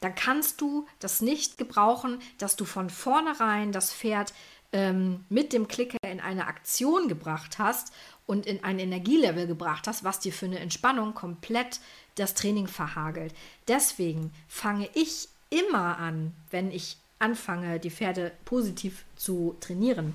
dann 0.00 0.14
kannst 0.14 0.60
du 0.60 0.86
das 1.00 1.20
nicht 1.20 1.58
gebrauchen, 1.58 2.20
dass 2.38 2.56
du 2.56 2.64
von 2.64 2.90
vornherein 2.90 3.72
das 3.72 3.92
Pferd 3.92 4.32
ähm, 4.72 5.24
mit 5.28 5.52
dem 5.52 5.66
Klicker 5.66 5.98
in 6.06 6.20
eine 6.20 6.46
Aktion 6.46 7.08
gebracht 7.08 7.58
hast 7.58 7.92
und 8.26 8.46
in 8.46 8.62
ein 8.62 8.78
Energielevel 8.78 9.46
gebracht 9.46 9.86
hast, 9.86 10.04
was 10.04 10.20
dir 10.20 10.32
für 10.32 10.46
eine 10.46 10.58
Entspannung 10.58 11.14
komplett 11.14 11.80
das 12.16 12.34
Training 12.34 12.66
verhagelt. 12.66 13.34
Deswegen 13.66 14.32
fange 14.46 14.88
ich 14.94 15.28
immer 15.50 15.98
an, 15.98 16.34
wenn 16.50 16.70
ich 16.70 16.98
anfange, 17.18 17.80
die 17.80 17.90
Pferde 17.90 18.32
positiv 18.44 19.04
zu 19.16 19.56
trainieren, 19.60 20.14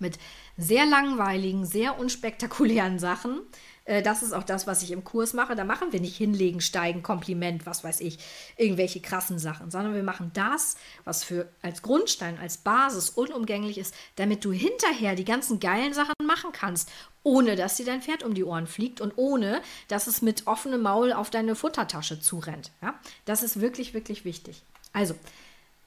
mit 0.00 0.18
sehr 0.56 0.86
langweiligen, 0.86 1.66
sehr 1.66 1.98
unspektakulären 1.98 2.98
Sachen, 2.98 3.42
äh, 3.88 4.02
das 4.02 4.22
ist 4.22 4.32
auch 4.32 4.44
das, 4.44 4.66
was 4.66 4.82
ich 4.82 4.92
im 4.92 5.02
Kurs 5.02 5.32
mache. 5.32 5.56
Da 5.56 5.64
machen 5.64 5.92
wir 5.92 6.00
nicht 6.00 6.16
hinlegen, 6.16 6.60
steigen, 6.60 7.02
Kompliment, 7.02 7.66
was 7.66 7.82
weiß 7.82 8.00
ich, 8.00 8.18
irgendwelche 8.56 9.00
krassen 9.00 9.38
Sachen, 9.38 9.70
sondern 9.70 9.94
wir 9.94 10.02
machen 10.02 10.30
das, 10.34 10.76
was 11.04 11.24
für 11.24 11.48
als 11.62 11.82
Grundstein, 11.82 12.38
als 12.38 12.58
Basis 12.58 13.10
unumgänglich 13.10 13.78
ist, 13.78 13.94
damit 14.16 14.44
du 14.44 14.52
hinterher 14.52 15.16
die 15.16 15.24
ganzen 15.24 15.58
geilen 15.58 15.94
Sachen 15.94 16.14
machen 16.24 16.52
kannst, 16.52 16.90
ohne 17.22 17.56
dass 17.56 17.76
dir 17.76 17.86
dein 17.86 18.02
Pferd 18.02 18.22
um 18.22 18.34
die 18.34 18.44
Ohren 18.44 18.66
fliegt 18.66 19.00
und 19.00 19.14
ohne, 19.16 19.62
dass 19.88 20.06
es 20.06 20.22
mit 20.22 20.46
offenem 20.46 20.82
Maul 20.82 21.12
auf 21.12 21.30
deine 21.30 21.54
Futtertasche 21.54 22.20
zurennt. 22.20 22.70
Ja? 22.82 22.98
Das 23.24 23.42
ist 23.42 23.60
wirklich, 23.60 23.94
wirklich 23.94 24.24
wichtig. 24.24 24.62
Also, 24.92 25.14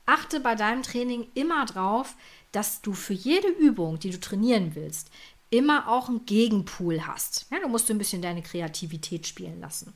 achte 0.06 0.39
bei 0.39 0.56
deinem 0.56 0.84
Training 0.84 1.28
immer 1.36 1.65
drauf, 1.65 2.15
dass 2.52 2.82
du 2.82 2.94
für 2.94 3.14
jede 3.14 3.48
Übung, 3.48 4.00
die 4.00 4.10
du 4.10 4.20
trainieren 4.20 4.76
willst, 4.76 5.10
immer 5.50 5.88
auch 5.88 6.10
einen 6.10 6.26
Gegenpool 6.26 7.06
hast. 7.06 7.46
Ja, 7.52 7.60
du 7.60 7.68
musst 7.68 7.90
ein 7.92 7.98
bisschen 7.98 8.22
deine 8.22 8.42
Kreativität 8.42 9.28
spielen 9.28 9.60
lassen. 9.60 9.94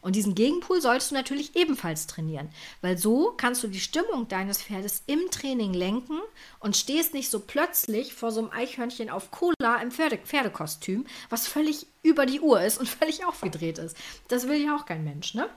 Und 0.00 0.14
diesen 0.14 0.34
Gegenpool 0.34 0.80
solltest 0.80 1.10
du 1.10 1.16
natürlich 1.16 1.56
ebenfalls 1.56 2.06
trainieren, 2.06 2.50
weil 2.82 2.96
so 2.96 3.32
kannst 3.36 3.62
du 3.64 3.68
die 3.68 3.80
Stimmung 3.80 4.28
deines 4.28 4.62
Pferdes 4.62 5.02
im 5.06 5.30
Training 5.30 5.74
lenken 5.74 6.20
und 6.60 6.76
stehst 6.76 7.14
nicht 7.14 7.30
so 7.30 7.40
plötzlich 7.40 8.14
vor 8.14 8.30
so 8.30 8.40
einem 8.40 8.50
Eichhörnchen 8.50 9.10
auf 9.10 9.30
Cola 9.30 9.76
im 9.82 9.90
Pferde 9.90 10.18
Pferdekostüm, 10.18 11.06
was 11.30 11.48
völlig 11.48 11.86
über 12.02 12.26
die 12.26 12.40
Uhr 12.40 12.62
ist 12.62 12.78
und 12.78 12.88
völlig 12.88 13.24
aufgedreht 13.24 13.78
ist. 13.78 13.96
Das 14.28 14.46
will 14.48 14.64
ja 14.64 14.76
auch 14.76 14.86
kein 14.86 15.04
Mensch, 15.04 15.34
ne? 15.34 15.48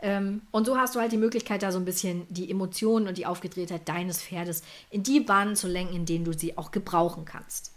Ähm, 0.00 0.42
und 0.50 0.66
so 0.66 0.78
hast 0.78 0.94
du 0.94 1.00
halt 1.00 1.12
die 1.12 1.16
Möglichkeit, 1.16 1.62
da 1.62 1.72
so 1.72 1.78
ein 1.78 1.84
bisschen 1.84 2.26
die 2.28 2.50
Emotionen 2.50 3.08
und 3.08 3.18
die 3.18 3.26
Aufgedrehtheit 3.26 3.88
deines 3.88 4.22
Pferdes 4.22 4.62
in 4.90 5.02
die 5.02 5.20
Bahnen 5.20 5.56
zu 5.56 5.68
lenken, 5.68 5.96
in 5.96 6.06
denen 6.06 6.24
du 6.24 6.32
sie 6.32 6.56
auch 6.56 6.70
gebrauchen 6.70 7.24
kannst. 7.24 7.72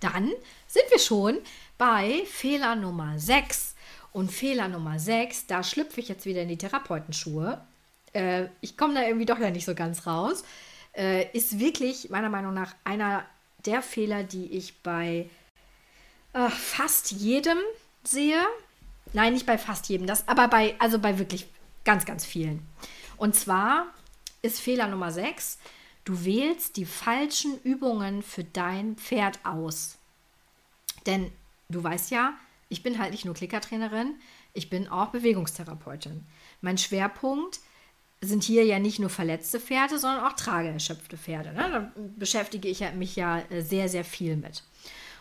Dann 0.00 0.30
sind 0.66 0.84
wir 0.90 0.98
schon 0.98 1.38
bei 1.78 2.22
Fehler 2.26 2.76
Nummer 2.76 3.18
6. 3.18 3.74
Und 4.12 4.30
Fehler 4.30 4.68
Nummer 4.68 4.98
6, 4.98 5.46
da 5.46 5.62
schlüpfe 5.64 6.00
ich 6.00 6.08
jetzt 6.08 6.24
wieder 6.24 6.42
in 6.42 6.48
die 6.48 6.58
Therapeutenschuhe. 6.58 7.60
Äh, 8.12 8.46
ich 8.60 8.76
komme 8.76 8.94
da 8.94 9.02
irgendwie 9.02 9.26
doch 9.26 9.38
ja 9.38 9.50
nicht 9.50 9.64
so 9.64 9.74
ganz 9.74 10.06
raus. 10.06 10.44
Äh, 10.96 11.26
ist 11.36 11.58
wirklich 11.58 12.10
meiner 12.10 12.28
Meinung 12.28 12.54
nach 12.54 12.74
einer 12.84 13.24
der 13.64 13.82
Fehler, 13.82 14.22
die 14.22 14.52
ich 14.52 14.82
bei 14.82 15.28
äh, 16.32 16.48
fast 16.50 17.10
jedem 17.10 17.58
sehe. 18.04 18.40
Nein, 19.14 19.32
nicht 19.32 19.46
bei 19.46 19.56
fast 19.58 19.88
jedem, 19.88 20.06
das, 20.06 20.28
aber 20.28 20.48
bei, 20.48 20.74
also 20.78 20.98
bei 20.98 21.18
wirklich 21.18 21.46
ganz, 21.84 22.04
ganz 22.04 22.26
vielen. 22.26 22.66
Und 23.16 23.34
zwar 23.34 23.86
ist 24.42 24.60
Fehler 24.60 24.88
Nummer 24.88 25.10
6, 25.10 25.58
du 26.04 26.24
wählst 26.24 26.76
die 26.76 26.84
falschen 26.84 27.58
Übungen 27.62 28.22
für 28.22 28.44
dein 28.44 28.96
Pferd 28.96 29.38
aus. 29.44 29.96
Denn 31.06 31.32
du 31.68 31.82
weißt 31.82 32.10
ja, 32.10 32.34
ich 32.68 32.82
bin 32.82 32.98
halt 32.98 33.12
nicht 33.12 33.24
nur 33.24 33.34
Klickertrainerin, 33.34 34.16
ich 34.52 34.68
bin 34.68 34.88
auch 34.88 35.08
Bewegungstherapeutin. 35.08 36.26
Mein 36.60 36.76
Schwerpunkt 36.76 37.60
sind 38.20 38.42
hier 38.42 38.64
ja 38.64 38.78
nicht 38.78 38.98
nur 38.98 39.10
verletzte 39.10 39.60
Pferde, 39.60 39.98
sondern 39.98 40.24
auch 40.24 40.32
trageerschöpfte 40.32 41.16
Pferde. 41.16 41.52
Ne? 41.52 41.70
Da 41.70 41.92
beschäftige 42.16 42.68
ich 42.68 42.82
mich 42.94 43.16
ja 43.16 43.40
äh, 43.50 43.60
sehr, 43.62 43.88
sehr 43.88 44.04
viel 44.04 44.36
mit. 44.36 44.62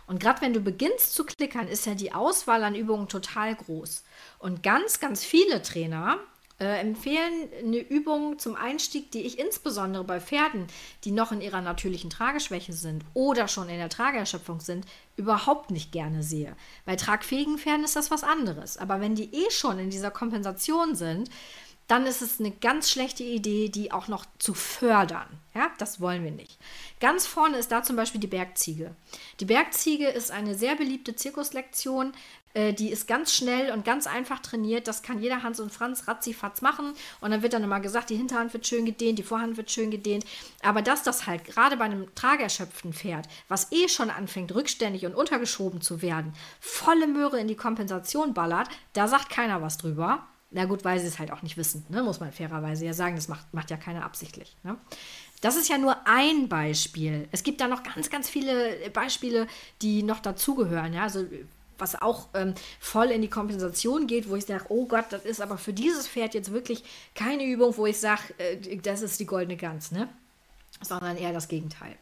Und 0.08 0.20
gerade 0.20 0.42
wenn 0.42 0.54
du 0.54 0.60
beginnst 0.60 1.14
zu 1.14 1.24
klickern, 1.26 1.68
ist 1.68 1.86
ja 1.86 1.96
die 1.96 2.14
Auswahl 2.14 2.64
an 2.64 2.76
Übungen 2.76 3.08
total 3.08 3.56
groß. 3.56 4.04
Und 4.40 4.64
ganz, 4.64 5.00
ganz 5.00 5.24
viele 5.24 5.62
Trainer 5.62 6.20
äh, 6.60 6.80
empfehlen 6.80 7.50
eine 7.60 7.80
Übung 7.80 8.38
zum 8.38 8.56
Einstieg, 8.56 9.12
die 9.12 9.22
ich 9.22 9.40
insbesondere 9.40 10.04
bei 10.04 10.22
Pferden, 10.22 10.68
die 11.04 11.12
noch 11.12 11.32
in 11.32 11.42
ihrer 11.42 11.62
natürlichen 11.62 12.10
Trageschwäche 12.10 12.74
sind 12.74 13.04
oder 13.14 13.48
schon 13.48 13.70
in 13.70 13.78
der 13.78 13.90
Trageerschöpfung 13.90 14.60
sind, 14.60 14.86
überhaupt 15.16 15.72
nicht 15.72 15.92
gerne 15.92 16.22
sehe. 16.22 16.56
Bei 16.86 16.96
tragfähigen 16.96 17.58
Pferden 17.58 17.84
ist 17.84 17.96
das 17.96 18.12
was 18.12 18.24
anderes. 18.24 18.78
Aber 18.78 19.02
wenn 19.02 19.16
die 19.16 19.34
eh 19.34 19.50
schon 19.50 19.80
in 19.80 19.90
dieser 19.90 20.12
Kompensation 20.12 20.96
sind, 20.96 21.30
dann 21.88 22.06
ist 22.06 22.22
es 22.22 22.40
eine 22.40 22.52
ganz 22.52 22.90
schlechte 22.90 23.24
Idee, 23.24 23.70
die 23.70 23.92
auch 23.92 24.08
noch 24.08 24.26
zu 24.40 24.54
fördern. 24.54 25.28
Ja, 25.54 25.72
das 25.78 26.00
wollen 26.00 26.24
wir 26.24 26.32
nicht. 26.32 26.58
Ganz 27.00 27.28
vorne 27.28 27.58
ist 27.58 27.72
da 27.72 27.84
zum 27.84 27.96
Beispiel 27.96 28.22
die 28.22 28.28
Bergziege. 28.28 28.96
Die 29.40 29.46
Bergziege 29.46 30.08
ist 30.08 30.32
eine 30.32 30.56
sehr 30.56 30.76
beliebte 30.76 31.16
Zirkuslektion. 31.16 32.14
Äh, 32.54 32.74
die 32.74 32.90
ist 32.90 33.08
ganz 33.08 33.34
schnell 33.34 33.72
und 33.72 33.86
ganz 33.86 34.08
einfach 34.08 34.40
trainiert. 34.40 34.88
Das 34.88 35.04
kann 35.04 35.22
jeder 35.22 35.44
Hans 35.44 35.60
und 35.60 35.72
Franz 35.72 36.08
ratzifatz 36.08 36.62
machen. 36.62 36.94
Und 37.22 37.32
dann 37.32 37.44
wird 37.44 37.54
dann 37.54 37.64
immer 37.64 37.80
gesagt, 37.80 38.10
die 38.10 38.16
Hinterhand 38.16 38.54
wird 38.54 38.66
schön 38.66 38.86
gedehnt, 38.86 39.20
die 39.20 39.24
Vorhand 39.24 39.58
wird 39.58 39.72
schön 39.72 39.92
gedehnt. 39.92 40.26
Aber 40.62 40.82
dass 40.82 41.04
das 41.04 41.28
halt 41.28 41.46
gerade 41.46 41.78
bei 41.78 41.86
einem 41.86 42.14
tragerschöpften 42.16 42.94
Pferd, 42.94 43.28
was 43.48 43.72
eh 43.72 43.88
schon 43.88 44.10
anfängt, 44.10 44.54
rückständig 44.56 45.06
und 45.06 45.16
untergeschoben 45.16 45.82
zu 45.82 46.02
werden, 46.02 46.34
volle 46.60 47.08
Möhre 47.08 47.40
in 47.40 47.48
die 47.48 47.56
Kompensation 47.56 48.34
ballert, 48.34 48.70
da 48.94 49.08
sagt 49.08 49.30
keiner 49.30 49.62
was 49.62 49.78
drüber. 49.78 50.28
Na 50.54 50.66
gut, 50.66 50.86
weil 50.86 51.00
sie 51.00 51.08
es 51.08 51.18
halt 51.18 51.32
auch 51.32 51.42
nicht 51.42 51.58
wissen, 51.58 51.84
ne? 51.90 52.04
muss 52.04 52.20
man 52.20 52.32
fairerweise 52.32 52.86
ja 52.86 52.94
sagen. 52.94 53.16
Das 53.16 53.28
macht, 53.28 53.54
macht 53.54 53.72
ja 53.72 53.78
keiner 53.78 54.06
absichtlich. 54.06 54.56
Ne? 54.64 54.78
Das 55.42 55.58
ist 55.58 55.68
ja 55.68 55.80
nur 55.80 56.08
ein 56.08 56.48
Beispiel. 56.48 57.28
Es 57.32 57.42
gibt 57.42 57.60
da 57.60 57.68
noch 57.68 57.82
ganz, 57.82 58.10
ganz 58.12 58.30
viele 58.30 58.78
Beispiele, 58.92 59.48
die 59.82 60.04
noch 60.04 60.20
dazugehören. 60.20 60.94
Ja? 60.94 61.04
Also, 61.04 61.26
was 61.80 62.00
auch 62.00 62.28
ähm, 62.36 62.54
voll 62.80 63.08
in 63.08 63.24
die 63.24 63.30
Kompensation 63.30 64.06
geht, 64.06 64.30
wo 64.30 64.36
ich 64.36 64.46
sage, 64.46 64.66
oh 64.70 64.86
Gott, 64.86 65.06
das 65.10 65.26
ist 65.26 65.42
aber 65.42 65.58
für 65.58 65.74
dieses 65.74 66.08
Pferd 66.08 66.36
jetzt 66.36 66.52
wirklich 66.54 66.84
keine 67.16 67.44
Übung, 67.46 67.76
wo 67.76 67.88
ich 67.88 68.00
sage, 68.00 68.22
äh, 68.38 68.78
das 68.78 69.02
ist 69.02 69.20
die 69.20 69.26
goldene 69.26 69.58
Gans, 69.58 69.92
ne? 69.92 70.08
sondern 70.82 71.18
eher 71.18 71.34
das 71.34 71.48
Gegenteil. 71.48 71.96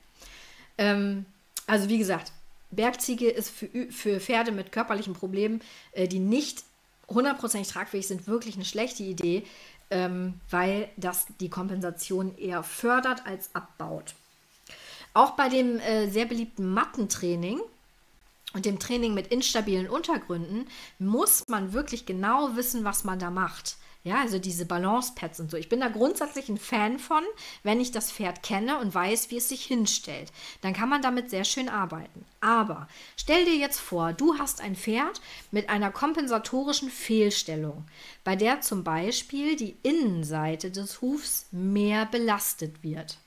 Ähm, 0.77 1.25
also 1.67 1.87
wie 1.87 1.97
gesagt, 1.97 2.33
Bergziege 2.71 3.29
ist 3.29 3.49
für, 3.49 3.69
für 3.91 4.19
Pferde 4.19 4.51
mit 4.51 4.71
körperlichen 4.71 5.13
Problemen, 5.13 5.61
äh, 5.93 6.07
die 6.07 6.19
nicht 6.19 6.63
hundertprozentig 7.07 7.71
tragfähig 7.71 8.07
sind, 8.07 8.27
wirklich 8.27 8.55
eine 8.55 8.65
schlechte 8.65 9.03
Idee, 9.03 9.45
ähm, 9.89 10.35
weil 10.49 10.89
das 10.97 11.25
die 11.39 11.49
Kompensation 11.49 12.37
eher 12.37 12.63
fördert 12.63 13.25
als 13.25 13.53
abbaut. 13.53 14.15
Auch 15.13 15.31
bei 15.31 15.49
dem 15.49 15.79
äh, 15.79 16.09
sehr 16.09 16.25
beliebten 16.25 16.73
Mattentraining 16.73 17.59
und 18.53 18.65
dem 18.65 18.79
Training 18.79 19.13
mit 19.13 19.27
instabilen 19.27 19.89
Untergründen 19.89 20.67
muss 20.99 21.47
man 21.47 21.73
wirklich 21.73 22.05
genau 22.05 22.55
wissen, 22.55 22.83
was 22.83 23.03
man 23.03 23.19
da 23.19 23.29
macht. 23.29 23.75
Ja, 24.03 24.19
also 24.21 24.39
diese 24.39 24.65
Balance-Pads 24.65 25.41
und 25.41 25.51
so. 25.51 25.57
Ich 25.57 25.69
bin 25.69 25.79
da 25.79 25.87
grundsätzlich 25.87 26.49
ein 26.49 26.57
Fan 26.57 26.97
von, 26.97 27.23
wenn 27.61 27.79
ich 27.79 27.91
das 27.91 28.11
Pferd 28.11 28.41
kenne 28.41 28.79
und 28.79 28.95
weiß, 28.95 29.29
wie 29.29 29.37
es 29.37 29.49
sich 29.49 29.63
hinstellt. 29.63 30.31
Dann 30.61 30.73
kann 30.73 30.89
man 30.89 31.03
damit 31.03 31.29
sehr 31.29 31.43
schön 31.43 31.69
arbeiten. 31.69 32.25
Aber 32.39 32.87
stell 33.15 33.45
dir 33.45 33.55
jetzt 33.55 33.79
vor, 33.79 34.13
du 34.13 34.39
hast 34.39 34.59
ein 34.59 34.75
Pferd 34.75 35.21
mit 35.51 35.69
einer 35.69 35.91
kompensatorischen 35.91 36.89
Fehlstellung, 36.89 37.85
bei 38.23 38.35
der 38.35 38.61
zum 38.61 38.83
Beispiel 38.83 39.55
die 39.55 39.77
Innenseite 39.83 40.71
des 40.71 41.01
Hufs 41.01 41.45
mehr 41.51 42.07
belastet 42.07 42.81
wird. 42.81 43.19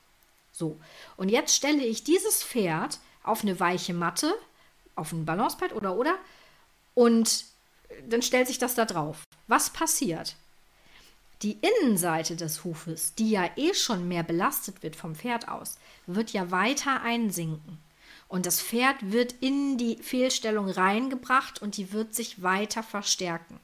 So, 0.50 0.80
und 1.16 1.28
jetzt 1.28 1.54
stelle 1.54 1.84
ich 1.84 2.02
dieses 2.02 2.42
Pferd 2.42 2.98
auf 3.22 3.42
eine 3.42 3.60
weiche 3.60 3.94
Matte, 3.94 4.34
auf 4.96 5.12
ein 5.12 5.24
Balancepad 5.24 5.72
oder 5.72 5.96
oder, 5.96 6.16
und 6.94 7.44
dann 8.08 8.22
stellt 8.22 8.48
sich 8.48 8.58
das 8.58 8.74
da 8.74 8.84
drauf. 8.84 9.22
Was 9.46 9.70
passiert? 9.70 10.36
Die 11.44 11.58
Innenseite 11.60 12.36
des 12.36 12.64
Hufes, 12.64 13.14
die 13.16 13.28
ja 13.28 13.50
eh 13.56 13.74
schon 13.74 14.08
mehr 14.08 14.22
belastet 14.22 14.82
wird 14.82 14.96
vom 14.96 15.14
Pferd 15.14 15.46
aus, 15.46 15.76
wird 16.06 16.30
ja 16.30 16.50
weiter 16.50 17.02
einsinken. 17.02 17.76
Und 18.28 18.46
das 18.46 18.62
Pferd 18.62 18.96
wird 19.12 19.34
in 19.40 19.76
die 19.76 19.96
Fehlstellung 19.96 20.70
reingebracht 20.70 21.60
und 21.60 21.76
die 21.76 21.92
wird 21.92 22.14
sich 22.14 22.42
weiter 22.42 22.82
verstärken. 22.82 23.60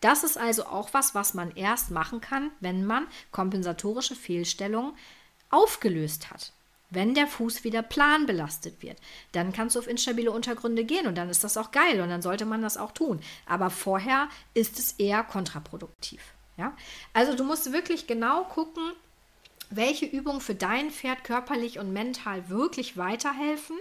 Das 0.00 0.22
ist 0.22 0.38
also 0.38 0.66
auch 0.66 0.94
was, 0.94 1.12
was 1.12 1.34
man 1.34 1.50
erst 1.56 1.90
machen 1.90 2.20
kann, 2.20 2.52
wenn 2.60 2.86
man 2.86 3.08
kompensatorische 3.32 4.14
Fehlstellungen 4.14 4.92
aufgelöst 5.50 6.30
hat. 6.30 6.52
Wenn 6.90 7.14
der 7.14 7.26
Fuß 7.26 7.64
wieder 7.64 7.82
planbelastet 7.82 8.80
wird, 8.80 8.98
dann 9.32 9.52
kannst 9.52 9.74
du 9.74 9.80
auf 9.80 9.88
instabile 9.88 10.30
Untergründe 10.30 10.84
gehen 10.84 11.08
und 11.08 11.16
dann 11.16 11.30
ist 11.30 11.42
das 11.42 11.56
auch 11.56 11.72
geil 11.72 12.00
und 12.00 12.10
dann 12.10 12.22
sollte 12.22 12.44
man 12.44 12.62
das 12.62 12.76
auch 12.76 12.92
tun. 12.92 13.20
Aber 13.44 13.70
vorher 13.70 14.28
ist 14.54 14.78
es 14.78 14.92
eher 14.92 15.24
kontraproduktiv. 15.24 16.20
Ja? 16.56 16.76
Also 17.12 17.34
du 17.34 17.44
musst 17.44 17.72
wirklich 17.72 18.06
genau 18.06 18.44
gucken, 18.44 18.92
welche 19.70 20.06
Übungen 20.06 20.40
für 20.40 20.54
dein 20.54 20.90
Pferd 20.90 21.24
körperlich 21.24 21.78
und 21.78 21.92
mental 21.92 22.48
wirklich 22.48 22.96
weiterhelfen 22.96 23.76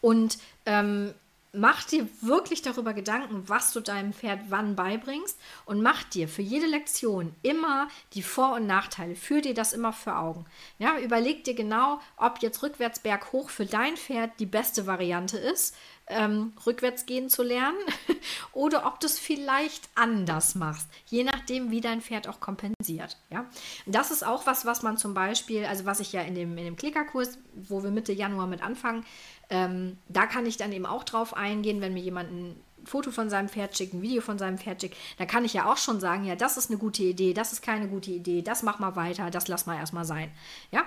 und 0.00 0.38
ähm, 0.66 1.14
mach 1.52 1.84
dir 1.84 2.08
wirklich 2.20 2.62
darüber 2.62 2.92
Gedanken, 2.92 3.48
was 3.48 3.72
du 3.72 3.80
deinem 3.80 4.12
Pferd 4.12 4.40
wann 4.48 4.76
beibringst 4.76 5.38
und 5.64 5.82
mach 5.82 6.04
dir 6.04 6.28
für 6.28 6.42
jede 6.42 6.66
Lektion 6.66 7.34
immer 7.42 7.88
die 8.14 8.22
Vor- 8.22 8.54
und 8.54 8.66
Nachteile. 8.66 9.16
Führ 9.16 9.40
dir 9.40 9.54
das 9.54 9.72
immer 9.72 9.92
vor 9.92 10.18
Augen. 10.18 10.46
Ja, 10.78 10.98
überleg 10.98 11.44
dir 11.44 11.54
genau, 11.54 12.00
ob 12.16 12.38
jetzt 12.40 12.62
rückwärts 12.62 13.00
berghoch 13.00 13.50
für 13.50 13.66
dein 13.66 13.96
Pferd 13.96 14.32
die 14.38 14.46
beste 14.46 14.86
Variante 14.86 15.38
ist 15.38 15.74
ähm, 16.08 16.52
rückwärts 16.66 17.06
gehen 17.06 17.28
zu 17.28 17.42
lernen 17.42 17.78
oder 18.52 18.86
ob 18.86 19.00
du 19.00 19.06
es 19.06 19.18
vielleicht 19.18 19.88
anders 19.94 20.54
machst, 20.54 20.88
je 21.06 21.24
nachdem, 21.24 21.70
wie 21.70 21.80
dein 21.80 22.00
Pferd 22.00 22.28
auch 22.28 22.40
kompensiert. 22.40 23.18
Ja? 23.30 23.46
Das 23.86 24.10
ist 24.10 24.24
auch 24.26 24.46
was, 24.46 24.64
was 24.64 24.82
man 24.82 24.96
zum 24.96 25.14
Beispiel, 25.14 25.64
also 25.66 25.84
was 25.84 26.00
ich 26.00 26.12
ja 26.12 26.22
in 26.22 26.34
dem, 26.34 26.56
in 26.58 26.64
dem 26.64 26.76
Klickerkurs, 26.76 27.38
wo 27.54 27.82
wir 27.82 27.90
Mitte 27.90 28.12
Januar 28.12 28.46
mit 28.46 28.62
anfangen, 28.62 29.04
ähm, 29.50 29.98
da 30.08 30.26
kann 30.26 30.46
ich 30.46 30.56
dann 30.56 30.72
eben 30.72 30.86
auch 30.86 31.04
drauf 31.04 31.36
eingehen, 31.36 31.80
wenn 31.80 31.94
mir 31.94 32.02
jemand 32.02 32.30
ein 32.30 32.60
Foto 32.84 33.10
von 33.10 33.28
seinem 33.28 33.48
Pferd 33.48 33.76
schickt, 33.76 33.94
ein 33.94 34.02
Video 34.02 34.22
von 34.22 34.38
seinem 34.38 34.58
Pferd 34.58 34.80
schickt, 34.80 34.96
da 35.18 35.26
kann 35.26 35.44
ich 35.44 35.52
ja 35.52 35.70
auch 35.70 35.76
schon 35.76 36.00
sagen, 36.00 36.24
ja, 36.24 36.36
das 36.36 36.56
ist 36.56 36.70
eine 36.70 36.78
gute 36.78 37.02
Idee, 37.02 37.34
das 37.34 37.52
ist 37.52 37.62
keine 37.62 37.88
gute 37.88 38.10
Idee, 38.10 38.42
das 38.42 38.62
mach 38.62 38.78
mal 38.78 38.96
weiter, 38.96 39.30
das 39.30 39.48
lass 39.48 39.66
mal 39.66 39.76
erstmal 39.76 40.04
sein. 40.04 40.30
Ja, 40.70 40.84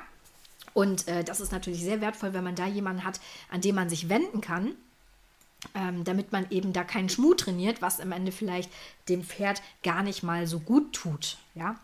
und 0.74 1.08
äh, 1.08 1.24
das 1.24 1.41
ist 1.41 1.52
natürlich 1.52 1.82
sehr 1.84 2.02
wertvoll, 2.02 2.34
wenn 2.34 2.43
man 2.43 2.56
da 2.56 2.65
jemanden 2.65 3.04
hat, 3.04 3.19
an 3.50 3.62
den 3.62 3.76
man 3.76 3.89
sich 3.89 4.10
wenden 4.10 4.41
kann 4.41 4.76
ähm, 5.76 6.04
damit 6.04 6.32
man 6.32 6.47
eben 6.50 6.74
da 6.74 6.84
keinen 6.84 7.10
Schmuh 7.10 7.34
trainiert, 7.34 7.82
was 7.82 8.00
am 8.00 8.12
Ende 8.12 8.32
vielleicht 8.32 8.71
dem 9.10 9.24
Pferd 9.24 9.62
gar 9.84 10.04
nicht 10.04 10.24
mal 10.24 10.47
so 10.47 10.60
gut 10.60 10.93
tut. 10.93 11.38
Ja. 11.56 11.76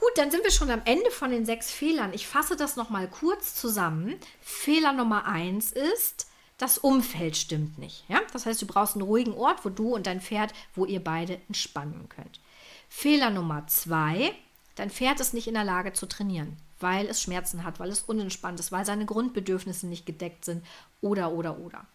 Gut, 0.00 0.16
dann 0.16 0.30
sind 0.30 0.44
wir 0.44 0.50
schon 0.50 0.70
am 0.70 0.80
Ende 0.86 1.10
von 1.10 1.30
den 1.30 1.44
sechs 1.44 1.70
Fehlern. 1.70 2.14
Ich 2.14 2.26
fasse 2.26 2.56
das 2.56 2.76
nochmal 2.76 3.06
kurz 3.06 3.54
zusammen. 3.54 4.16
Fehler 4.40 4.94
Nummer 4.94 5.26
eins 5.26 5.72
ist, 5.72 6.26
das 6.56 6.78
Umfeld 6.78 7.36
stimmt 7.36 7.78
nicht. 7.78 8.04
Ja? 8.08 8.20
Das 8.32 8.46
heißt, 8.46 8.60
du 8.62 8.66
brauchst 8.66 8.94
einen 8.94 9.04
ruhigen 9.04 9.34
Ort, 9.34 9.64
wo 9.64 9.68
du 9.68 9.94
und 9.94 10.06
dein 10.06 10.22
Pferd, 10.22 10.54
wo 10.74 10.86
ihr 10.86 11.04
beide 11.04 11.38
entspannen 11.48 12.08
könnt. 12.08 12.40
Fehler 12.88 13.28
Nummer 13.28 13.66
zwei, 13.66 14.32
dein 14.74 14.90
Pferd 14.90 15.20
ist 15.20 15.34
nicht 15.34 15.48
in 15.48 15.54
der 15.54 15.64
Lage 15.64 15.92
zu 15.92 16.06
trainieren, 16.06 16.56
weil 16.80 17.06
es 17.06 17.20
Schmerzen 17.20 17.62
hat, 17.62 17.78
weil 17.78 17.90
es 17.90 18.00
unentspannt 18.00 18.58
ist, 18.58 18.72
weil 18.72 18.86
seine 18.86 19.04
Grundbedürfnisse 19.04 19.86
nicht 19.86 20.06
gedeckt 20.06 20.46
sind 20.46 20.64
oder, 21.02 21.32
oder, 21.32 21.58
oder. 21.58 21.86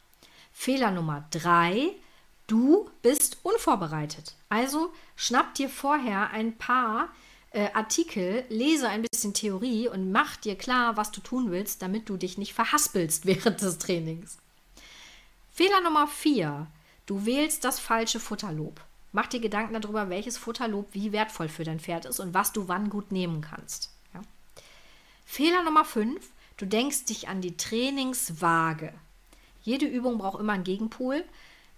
Fehler 0.51 0.91
Nummer 0.91 1.25
drei, 1.31 1.95
Du 2.47 2.91
bist 3.01 3.39
unvorbereitet. 3.41 4.35
Also 4.49 4.93
schnapp 5.15 5.55
dir 5.55 5.67
vorher 5.67 6.29
ein 6.29 6.55
paar 6.57 7.09
äh, 7.55 7.71
Artikel, 7.73 8.43
lese 8.49 8.89
ein 8.89 9.01
bisschen 9.01 9.33
Theorie 9.33 9.87
und 9.87 10.11
mach 10.11 10.35
dir 10.35 10.57
klar, 10.57 10.97
was 10.97 11.11
du 11.11 11.21
tun 11.21 11.51
willst, 11.51 11.81
damit 11.81 12.09
du 12.09 12.17
dich 12.17 12.37
nicht 12.37 12.53
verhaspelst 12.53 13.25
während 13.25 13.61
des 13.61 13.77
Trainings. 13.77 14.37
Fehler 15.51 15.79
Nummer 15.81 16.07
4. 16.07 16.67
Du 17.05 17.25
wählst 17.25 17.63
das 17.63 17.79
falsche 17.79 18.19
Futterlob. 18.19 18.81
Mach 19.13 19.27
dir 19.27 19.39
Gedanken 19.39 19.79
darüber, 19.79 20.09
welches 20.09 20.37
Futterlob 20.37 20.89
wie 20.91 21.13
wertvoll 21.13 21.47
für 21.47 21.63
dein 21.63 21.79
Pferd 21.79 22.03
ist 22.05 22.19
und 22.19 22.33
was 22.33 22.51
du 22.51 22.67
wann 22.67 22.89
gut 22.89 23.13
nehmen 23.13 23.39
kannst. 23.39 23.89
Ja? 24.13 24.21
Fehler 25.25 25.63
Nummer 25.63 25.85
5. 25.85 26.21
Du 26.57 26.65
denkst 26.65 27.05
dich 27.05 27.29
an 27.29 27.39
die 27.39 27.55
Trainingswaage. 27.55 28.93
Jede 29.63 29.85
Übung 29.85 30.17
braucht 30.17 30.41
immer 30.41 30.53
einen 30.53 30.65
Gegenpol. 30.65 31.23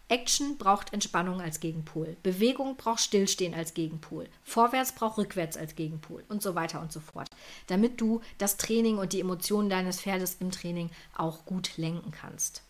Action 0.09 0.57
braucht 0.57 0.93
Entspannung 0.93 1.41
als 1.41 1.59
Gegenpol. 1.59 2.15
Bewegung 2.23 2.77
braucht 2.77 3.01
Stillstehen 3.01 3.53
als 3.53 3.73
Gegenpol. 3.73 4.29
Vorwärts 4.43 4.93
braucht 4.93 5.17
rückwärts 5.17 5.57
als 5.57 5.75
Gegenpol 5.75 6.23
und 6.29 6.41
so 6.41 6.55
weiter 6.55 6.79
und 6.79 6.93
so 6.93 6.99
fort. 7.01 7.29
Damit 7.67 7.99
du 7.99 8.21
das 8.37 8.55
Training 8.57 8.97
und 8.97 9.11
die 9.11 9.19
Emotionen 9.19 9.69
deines 9.69 10.01
Pferdes 10.01 10.37
im 10.39 10.51
Training 10.51 10.89
auch 11.15 11.45
gut 11.45 11.77
lenken 11.77 12.11
kannst. 12.11 12.63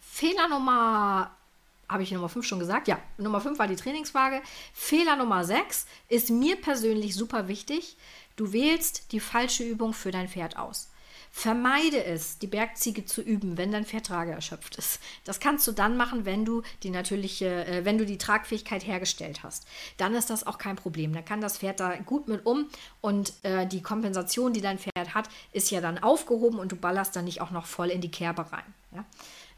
Fehler 0.00 0.48
Nummer 0.48 1.32
habe 1.88 2.04
ich 2.04 2.12
Nummer 2.12 2.28
5 2.28 2.46
schon 2.46 2.58
gesagt? 2.60 2.88
Ja, 2.88 2.98
Nummer 3.18 3.40
5 3.40 3.58
war 3.58 3.66
die 3.66 3.76
Trainingswaage. 3.76 4.40
Fehler 4.72 5.16
Nummer 5.16 5.44
6 5.44 5.86
ist 6.08 6.30
mir 6.30 6.56
persönlich 6.56 7.14
super 7.14 7.48
wichtig. 7.48 7.96
Du 8.36 8.52
wählst 8.52 9.12
die 9.12 9.20
falsche 9.20 9.64
Übung 9.64 9.92
für 9.92 10.10
dein 10.10 10.28
Pferd 10.28 10.56
aus. 10.56 10.91
Vermeide 11.34 12.04
es, 12.04 12.38
die 12.38 12.46
Bergziege 12.46 13.06
zu 13.06 13.22
üben, 13.22 13.56
wenn 13.56 13.72
dein 13.72 13.86
Pferd 13.86 14.06
Trage 14.06 14.32
erschöpft 14.32 14.76
ist. 14.76 15.00
Das 15.24 15.40
kannst 15.40 15.66
du 15.66 15.72
dann 15.72 15.96
machen, 15.96 16.26
wenn 16.26 16.44
du 16.44 16.62
die 16.82 16.90
natürliche, 16.90 17.64
äh, 17.64 17.84
wenn 17.86 17.96
du 17.96 18.04
die 18.04 18.18
Tragfähigkeit 18.18 18.86
hergestellt 18.86 19.42
hast. 19.42 19.66
Dann 19.96 20.14
ist 20.14 20.28
das 20.28 20.46
auch 20.46 20.58
kein 20.58 20.76
Problem. 20.76 21.14
Dann 21.14 21.24
kann 21.24 21.40
das 21.40 21.58
Pferd 21.58 21.80
da 21.80 21.96
gut 21.96 22.28
mit 22.28 22.44
um 22.44 22.68
und 23.00 23.32
äh, 23.44 23.66
die 23.66 23.82
Kompensation, 23.82 24.52
die 24.52 24.60
dein 24.60 24.78
Pferd 24.78 25.14
hat, 25.14 25.30
ist 25.52 25.70
ja 25.70 25.80
dann 25.80 25.98
aufgehoben 25.98 26.58
und 26.58 26.70
du 26.70 26.76
ballerst 26.76 27.16
dann 27.16 27.24
nicht 27.24 27.40
auch 27.40 27.50
noch 27.50 27.64
voll 27.64 27.88
in 27.88 28.02
die 28.02 28.10
Kerbe 28.10 28.52
rein. 28.52 28.74
Ja? 28.94 29.04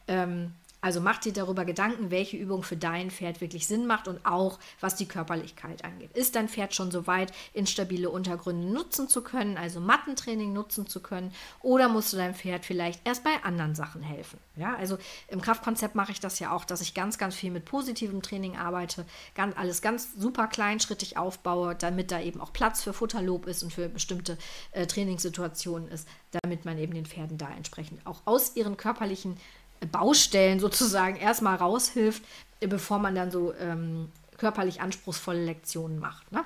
Ähm, 0.06 0.52
also 0.84 1.00
mach 1.00 1.16
dir 1.16 1.32
darüber 1.32 1.64
Gedanken, 1.64 2.10
welche 2.10 2.36
Übung 2.36 2.62
für 2.62 2.76
dein 2.76 3.10
Pferd 3.10 3.40
wirklich 3.40 3.66
Sinn 3.66 3.86
macht 3.86 4.06
und 4.06 4.26
auch 4.26 4.58
was 4.80 4.96
die 4.96 5.08
Körperlichkeit 5.08 5.82
angeht. 5.82 6.14
Ist 6.14 6.36
dein 6.36 6.46
Pferd 6.46 6.74
schon 6.74 6.90
so 6.90 7.06
weit, 7.06 7.32
instabile 7.54 8.10
Untergründe 8.10 8.66
nutzen 8.66 9.08
zu 9.08 9.22
können, 9.22 9.56
also 9.56 9.80
Mattentraining 9.80 10.52
nutzen 10.52 10.86
zu 10.86 11.00
können, 11.00 11.32
oder 11.62 11.88
musst 11.88 12.12
du 12.12 12.18
deinem 12.18 12.34
Pferd 12.34 12.66
vielleicht 12.66 13.00
erst 13.06 13.24
bei 13.24 13.30
anderen 13.44 13.74
Sachen 13.74 14.02
helfen? 14.02 14.38
Ja, 14.56 14.76
also 14.76 14.98
im 15.28 15.40
Kraftkonzept 15.40 15.94
mache 15.94 16.12
ich 16.12 16.20
das 16.20 16.38
ja 16.38 16.52
auch, 16.52 16.66
dass 16.66 16.82
ich 16.82 16.92
ganz, 16.92 17.16
ganz 17.16 17.34
viel 17.34 17.50
mit 17.50 17.64
positivem 17.64 18.20
Training 18.20 18.58
arbeite, 18.58 19.06
ganz, 19.34 19.56
alles 19.56 19.80
ganz 19.80 20.12
super 20.18 20.48
kleinschrittig 20.48 21.16
aufbaue, 21.16 21.76
damit 21.76 22.10
da 22.10 22.20
eben 22.20 22.42
auch 22.42 22.52
Platz 22.52 22.82
für 22.82 22.92
Futterlob 22.92 23.46
ist 23.46 23.62
und 23.62 23.72
für 23.72 23.88
bestimmte 23.88 24.36
äh, 24.72 24.86
Trainingssituationen 24.86 25.88
ist, 25.88 26.06
damit 26.42 26.66
man 26.66 26.76
eben 26.76 26.92
den 26.92 27.06
Pferden 27.06 27.38
da 27.38 27.48
entsprechend 27.56 28.06
auch 28.06 28.20
aus 28.26 28.54
ihren 28.54 28.76
körperlichen 28.76 29.38
Baustellen 29.86 30.60
sozusagen 30.60 31.16
erstmal 31.16 31.56
raushilft, 31.56 32.22
bevor 32.60 32.98
man 32.98 33.14
dann 33.14 33.30
so 33.30 33.54
ähm, 33.54 34.10
körperlich 34.38 34.80
anspruchsvolle 34.80 35.44
Lektionen 35.44 35.98
macht. 35.98 36.30
Ne? 36.32 36.44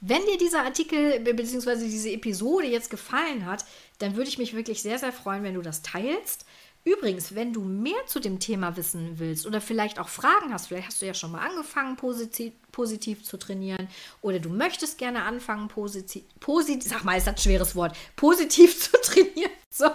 Wenn 0.00 0.24
dir 0.26 0.36
dieser 0.36 0.64
Artikel 0.64 1.20
bzw. 1.20 1.76
diese 1.86 2.10
Episode 2.10 2.66
jetzt 2.66 2.90
gefallen 2.90 3.46
hat, 3.46 3.64
dann 3.98 4.16
würde 4.16 4.28
ich 4.28 4.38
mich 4.38 4.54
wirklich 4.54 4.82
sehr, 4.82 4.98
sehr 4.98 5.12
freuen, 5.12 5.42
wenn 5.42 5.54
du 5.54 5.62
das 5.62 5.82
teilst. 5.82 6.44
Übrigens, 6.86 7.34
wenn 7.34 7.54
du 7.54 7.62
mehr 7.62 8.04
zu 8.06 8.20
dem 8.20 8.38
Thema 8.38 8.76
wissen 8.76 9.18
willst 9.18 9.46
oder 9.46 9.62
vielleicht 9.62 9.98
auch 9.98 10.08
Fragen 10.08 10.52
hast, 10.52 10.66
vielleicht 10.66 10.88
hast 10.88 11.00
du 11.00 11.06
ja 11.06 11.14
schon 11.14 11.32
mal 11.32 11.38
angefangen, 11.38 11.96
positiv, 11.96 12.52
positiv 12.72 13.24
zu 13.24 13.38
trainieren 13.38 13.88
oder 14.20 14.38
du 14.38 14.50
möchtest 14.50 14.98
gerne 14.98 15.22
anfangen, 15.22 15.68
positiv, 15.68 16.24
positiv, 16.40 16.90
sag 16.90 17.02
mal, 17.02 17.16
ist 17.16 17.26
das 17.26 17.36
ein 17.36 17.40
schweres 17.40 17.74
Wort, 17.74 17.96
positiv 18.16 18.78
zu 18.90 19.00
trainieren. 19.00 19.50
So, 19.70 19.86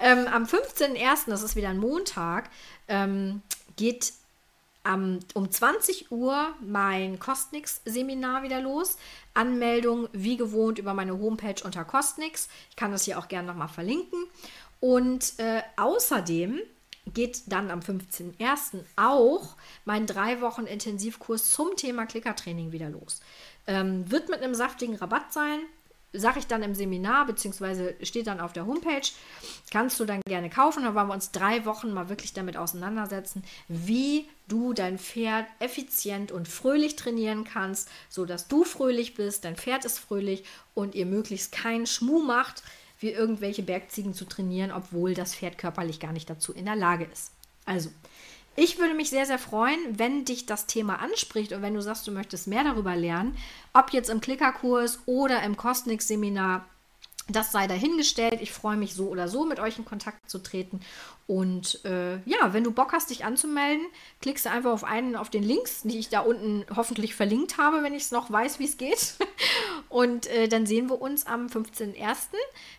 ähm, 0.00 0.26
am 0.26 0.44
15.01., 0.44 1.28
das 1.28 1.42
ist 1.42 1.56
wieder 1.56 1.68
ein 1.68 1.78
Montag, 1.78 2.50
ähm, 2.88 3.42
geht 3.76 4.12
um, 4.84 5.20
um 5.34 5.50
20 5.50 6.10
Uhr 6.10 6.54
mein 6.60 7.18
Costnix-Seminar 7.18 8.42
wieder 8.42 8.60
los. 8.60 8.96
Anmeldung 9.34 10.08
wie 10.12 10.36
gewohnt 10.36 10.78
über 10.78 10.94
meine 10.94 11.18
Homepage 11.18 11.62
unter 11.64 11.84
Costnix. 11.84 12.48
Ich 12.70 12.76
kann 12.76 12.92
das 12.92 13.04
hier 13.04 13.18
auch 13.18 13.28
gerne 13.28 13.48
nochmal 13.48 13.68
verlinken. 13.68 14.24
Und 14.80 15.38
äh, 15.38 15.62
außerdem 15.76 16.60
geht 17.12 17.42
dann 17.46 17.70
am 17.70 17.80
15.01. 17.80 18.84
auch 18.96 19.56
mein 19.84 20.06
drei 20.06 20.40
Wochen 20.40 20.64
Intensivkurs 20.64 21.52
zum 21.52 21.76
Thema 21.76 22.06
Klickertraining 22.06 22.72
wieder 22.72 22.88
los. 22.88 23.20
Ähm, 23.66 24.10
wird 24.10 24.28
mit 24.28 24.42
einem 24.42 24.54
saftigen 24.54 24.96
Rabatt 24.96 25.32
sein. 25.32 25.60
Sage 26.12 26.40
ich 26.40 26.46
dann 26.46 26.62
im 26.62 26.74
Seminar, 26.74 27.26
beziehungsweise 27.26 27.94
steht 28.02 28.26
dann 28.26 28.40
auf 28.40 28.52
der 28.52 28.66
Homepage, 28.66 29.08
kannst 29.70 30.00
du 30.00 30.04
dann 30.04 30.20
gerne 30.26 30.50
kaufen. 30.50 30.82
Da 30.82 30.94
wollen 30.94 31.08
wir 31.08 31.14
uns 31.14 31.30
drei 31.30 31.64
Wochen 31.64 31.92
mal 31.92 32.08
wirklich 32.08 32.32
damit 32.32 32.56
auseinandersetzen, 32.56 33.44
wie 33.68 34.26
du 34.48 34.72
dein 34.72 34.98
Pferd 34.98 35.46
effizient 35.60 36.32
und 36.32 36.48
fröhlich 36.48 36.96
trainieren 36.96 37.44
kannst, 37.44 37.88
sodass 38.08 38.48
du 38.48 38.64
fröhlich 38.64 39.14
bist, 39.14 39.44
dein 39.44 39.56
Pferd 39.56 39.84
ist 39.84 39.98
fröhlich 40.00 40.44
und 40.74 40.96
ihr 40.96 41.06
möglichst 41.06 41.52
keinen 41.52 41.86
Schmuh 41.86 42.22
macht, 42.22 42.64
wie 42.98 43.10
irgendwelche 43.10 43.62
Bergziegen 43.62 44.12
zu 44.12 44.24
trainieren, 44.24 44.72
obwohl 44.72 45.14
das 45.14 45.34
Pferd 45.34 45.58
körperlich 45.58 46.00
gar 46.00 46.12
nicht 46.12 46.28
dazu 46.28 46.52
in 46.52 46.66
der 46.66 46.76
Lage 46.76 47.04
ist. 47.04 47.32
Also, 47.64 47.90
ich 48.62 48.78
würde 48.78 48.92
mich 48.92 49.08
sehr, 49.08 49.24
sehr 49.24 49.38
freuen, 49.38 49.98
wenn 49.98 50.26
dich 50.26 50.44
das 50.44 50.66
Thema 50.66 50.96
anspricht 50.96 51.52
und 51.52 51.62
wenn 51.62 51.72
du 51.72 51.80
sagst, 51.80 52.06
du 52.06 52.12
möchtest 52.12 52.46
mehr 52.46 52.62
darüber 52.62 52.94
lernen, 52.94 53.34
ob 53.72 53.90
jetzt 53.94 54.10
im 54.10 54.20
Klickerkurs 54.20 54.98
oder 55.06 55.42
im 55.44 55.56
Kostnik-Seminar 55.56 56.68
das 57.32 57.52
sei 57.52 57.66
dahingestellt. 57.66 58.40
Ich 58.40 58.52
freue 58.52 58.76
mich 58.76 58.94
so 58.94 59.08
oder 59.08 59.28
so, 59.28 59.44
mit 59.44 59.60
euch 59.60 59.78
in 59.78 59.84
Kontakt 59.84 60.28
zu 60.28 60.38
treten. 60.38 60.80
Und 61.26 61.84
äh, 61.84 62.16
ja, 62.24 62.52
wenn 62.52 62.64
du 62.64 62.72
Bock 62.72 62.92
hast, 62.92 63.10
dich 63.10 63.24
anzumelden, 63.24 63.86
klickst 64.20 64.46
du 64.46 64.50
einfach 64.50 64.72
auf 64.72 64.82
einen 64.82 65.14
auf 65.14 65.30
den 65.30 65.44
Links, 65.44 65.82
die 65.82 65.98
ich 65.98 66.08
da 66.08 66.20
unten 66.20 66.64
hoffentlich 66.74 67.14
verlinkt 67.14 67.56
habe, 67.56 67.84
wenn 67.84 67.94
ich 67.94 68.02
es 68.02 68.10
noch 68.10 68.32
weiß, 68.32 68.58
wie 68.58 68.64
es 68.64 68.78
geht. 68.78 69.14
Und 69.88 70.26
äh, 70.26 70.48
dann 70.48 70.66
sehen 70.66 70.88
wir 70.88 71.00
uns 71.00 71.26
am 71.26 71.46
15.01. 71.46 72.30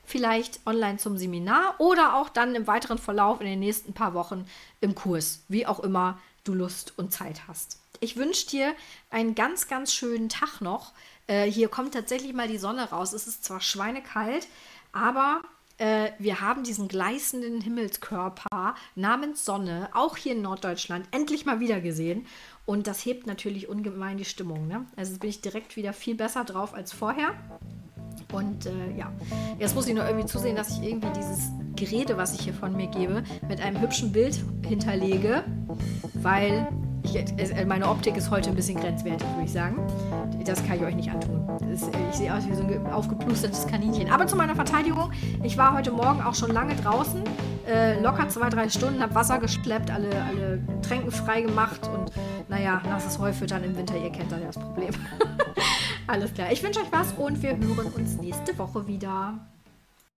vielleicht 0.03 0.59
online 0.65 0.97
zum 0.97 1.17
Seminar 1.17 1.75
oder 1.79 2.15
auch 2.15 2.29
dann 2.29 2.55
im 2.55 2.67
weiteren 2.67 2.97
Verlauf 2.97 3.39
in 3.39 3.47
den 3.47 3.59
nächsten 3.59 3.93
paar 3.93 4.13
Wochen 4.13 4.45
im 4.81 4.95
Kurs, 4.95 5.43
wie 5.47 5.65
auch 5.65 5.79
immer 5.79 6.19
du 6.43 6.53
Lust 6.53 6.93
und 6.97 7.11
Zeit 7.13 7.47
hast. 7.47 7.79
Ich 7.99 8.17
wünsche 8.17 8.47
dir 8.47 8.73
einen 9.09 9.35
ganz, 9.35 9.67
ganz 9.67 9.93
schönen 9.93 10.29
Tag 10.29 10.61
noch. 10.61 10.93
Äh, 11.27 11.49
hier 11.49 11.69
kommt 11.69 11.93
tatsächlich 11.93 12.33
mal 12.33 12.47
die 12.47 12.57
Sonne 12.57 12.89
raus. 12.89 13.13
Es 13.13 13.27
ist 13.27 13.43
zwar 13.43 13.61
schweinekalt, 13.61 14.47
aber 14.91 15.41
äh, 15.77 16.11
wir 16.19 16.41
haben 16.41 16.63
diesen 16.63 16.87
gleißenden 16.87 17.61
Himmelskörper 17.61 18.75
namens 18.95 19.45
Sonne, 19.45 19.89
auch 19.93 20.17
hier 20.17 20.33
in 20.33 20.41
Norddeutschland, 20.41 21.07
endlich 21.11 21.45
mal 21.45 21.59
wieder 21.59 21.81
gesehen. 21.81 22.27
Und 22.65 22.87
das 22.87 23.05
hebt 23.05 23.27
natürlich 23.27 23.67
ungemein 23.67 24.17
die 24.17 24.25
Stimmung. 24.25 24.67
Ne? 24.67 24.85
Also 24.95 25.17
bin 25.17 25.29
ich 25.29 25.41
direkt 25.41 25.75
wieder 25.75 25.93
viel 25.93 26.15
besser 26.15 26.43
drauf 26.43 26.73
als 26.73 26.93
vorher. 26.93 27.33
Und 28.31 28.65
äh, 28.65 28.71
ja, 28.97 29.11
jetzt 29.59 29.75
muss 29.75 29.87
ich 29.87 29.93
nur 29.93 30.05
irgendwie 30.05 30.25
zusehen, 30.25 30.55
dass 30.55 30.69
ich 30.71 30.83
irgendwie 30.83 31.09
dieses 31.15 31.51
Gerede, 31.75 32.17
was 32.17 32.33
ich 32.33 32.41
hier 32.41 32.53
von 32.53 32.75
mir 32.75 32.87
gebe, 32.87 33.23
mit 33.47 33.61
einem 33.61 33.81
hübschen 33.81 34.11
Bild 34.11 34.39
hinterlege, 34.65 35.43
weil 36.15 36.67
ich, 37.03 37.15
äh, 37.15 37.65
meine 37.65 37.89
Optik 37.89 38.15
ist 38.15 38.29
heute 38.29 38.49
ein 38.49 38.55
bisschen 38.55 38.79
grenzwertig, 38.79 39.27
würde 39.29 39.45
ich 39.45 39.51
sagen. 39.51 39.77
Das 40.45 40.65
kann 40.65 40.77
ich 40.77 40.83
euch 40.83 40.95
nicht 40.95 41.09
antun. 41.09 41.47
Ist, 41.71 41.89
ich 42.11 42.17
sehe 42.17 42.33
aus 42.33 42.47
wie 42.47 42.53
so 42.53 42.63
ein 42.63 42.87
aufgeplustertes 42.87 43.67
Kaninchen. 43.67 44.09
Aber 44.11 44.27
zu 44.27 44.35
meiner 44.35 44.55
Verteidigung, 44.55 45.11
ich 45.43 45.57
war 45.57 45.73
heute 45.73 45.91
Morgen 45.91 46.21
auch 46.21 46.35
schon 46.35 46.51
lange 46.51 46.75
draußen, 46.75 47.23
äh, 47.67 47.99
locker 48.01 48.27
zwei, 48.29 48.49
drei 48.49 48.69
Stunden, 48.69 49.01
habe 49.01 49.15
Wasser 49.15 49.39
geschleppt, 49.39 49.91
alle, 49.91 50.09
alle 50.27 50.59
Tränken 50.81 51.11
frei 51.11 51.41
gemacht 51.41 51.81
und 51.93 52.11
naja, 52.49 52.81
nasses 52.85 53.17
Heu 53.19 53.31
füttern 53.31 53.63
im 53.63 53.77
Winter, 53.77 53.95
ihr 53.95 54.11
kennt 54.11 54.31
dann 54.31 54.41
ja 54.41 54.47
das 54.47 54.59
Problem. 54.59 54.89
Alles 56.11 56.33
klar, 56.33 56.51
ich 56.51 56.61
wünsche 56.61 56.81
euch 56.81 56.91
was 56.91 57.13
und 57.13 57.41
wir 57.41 57.51
hören 57.51 57.87
uns 57.95 58.17
nächste 58.17 58.57
Woche 58.59 58.85
wieder. 58.85 59.47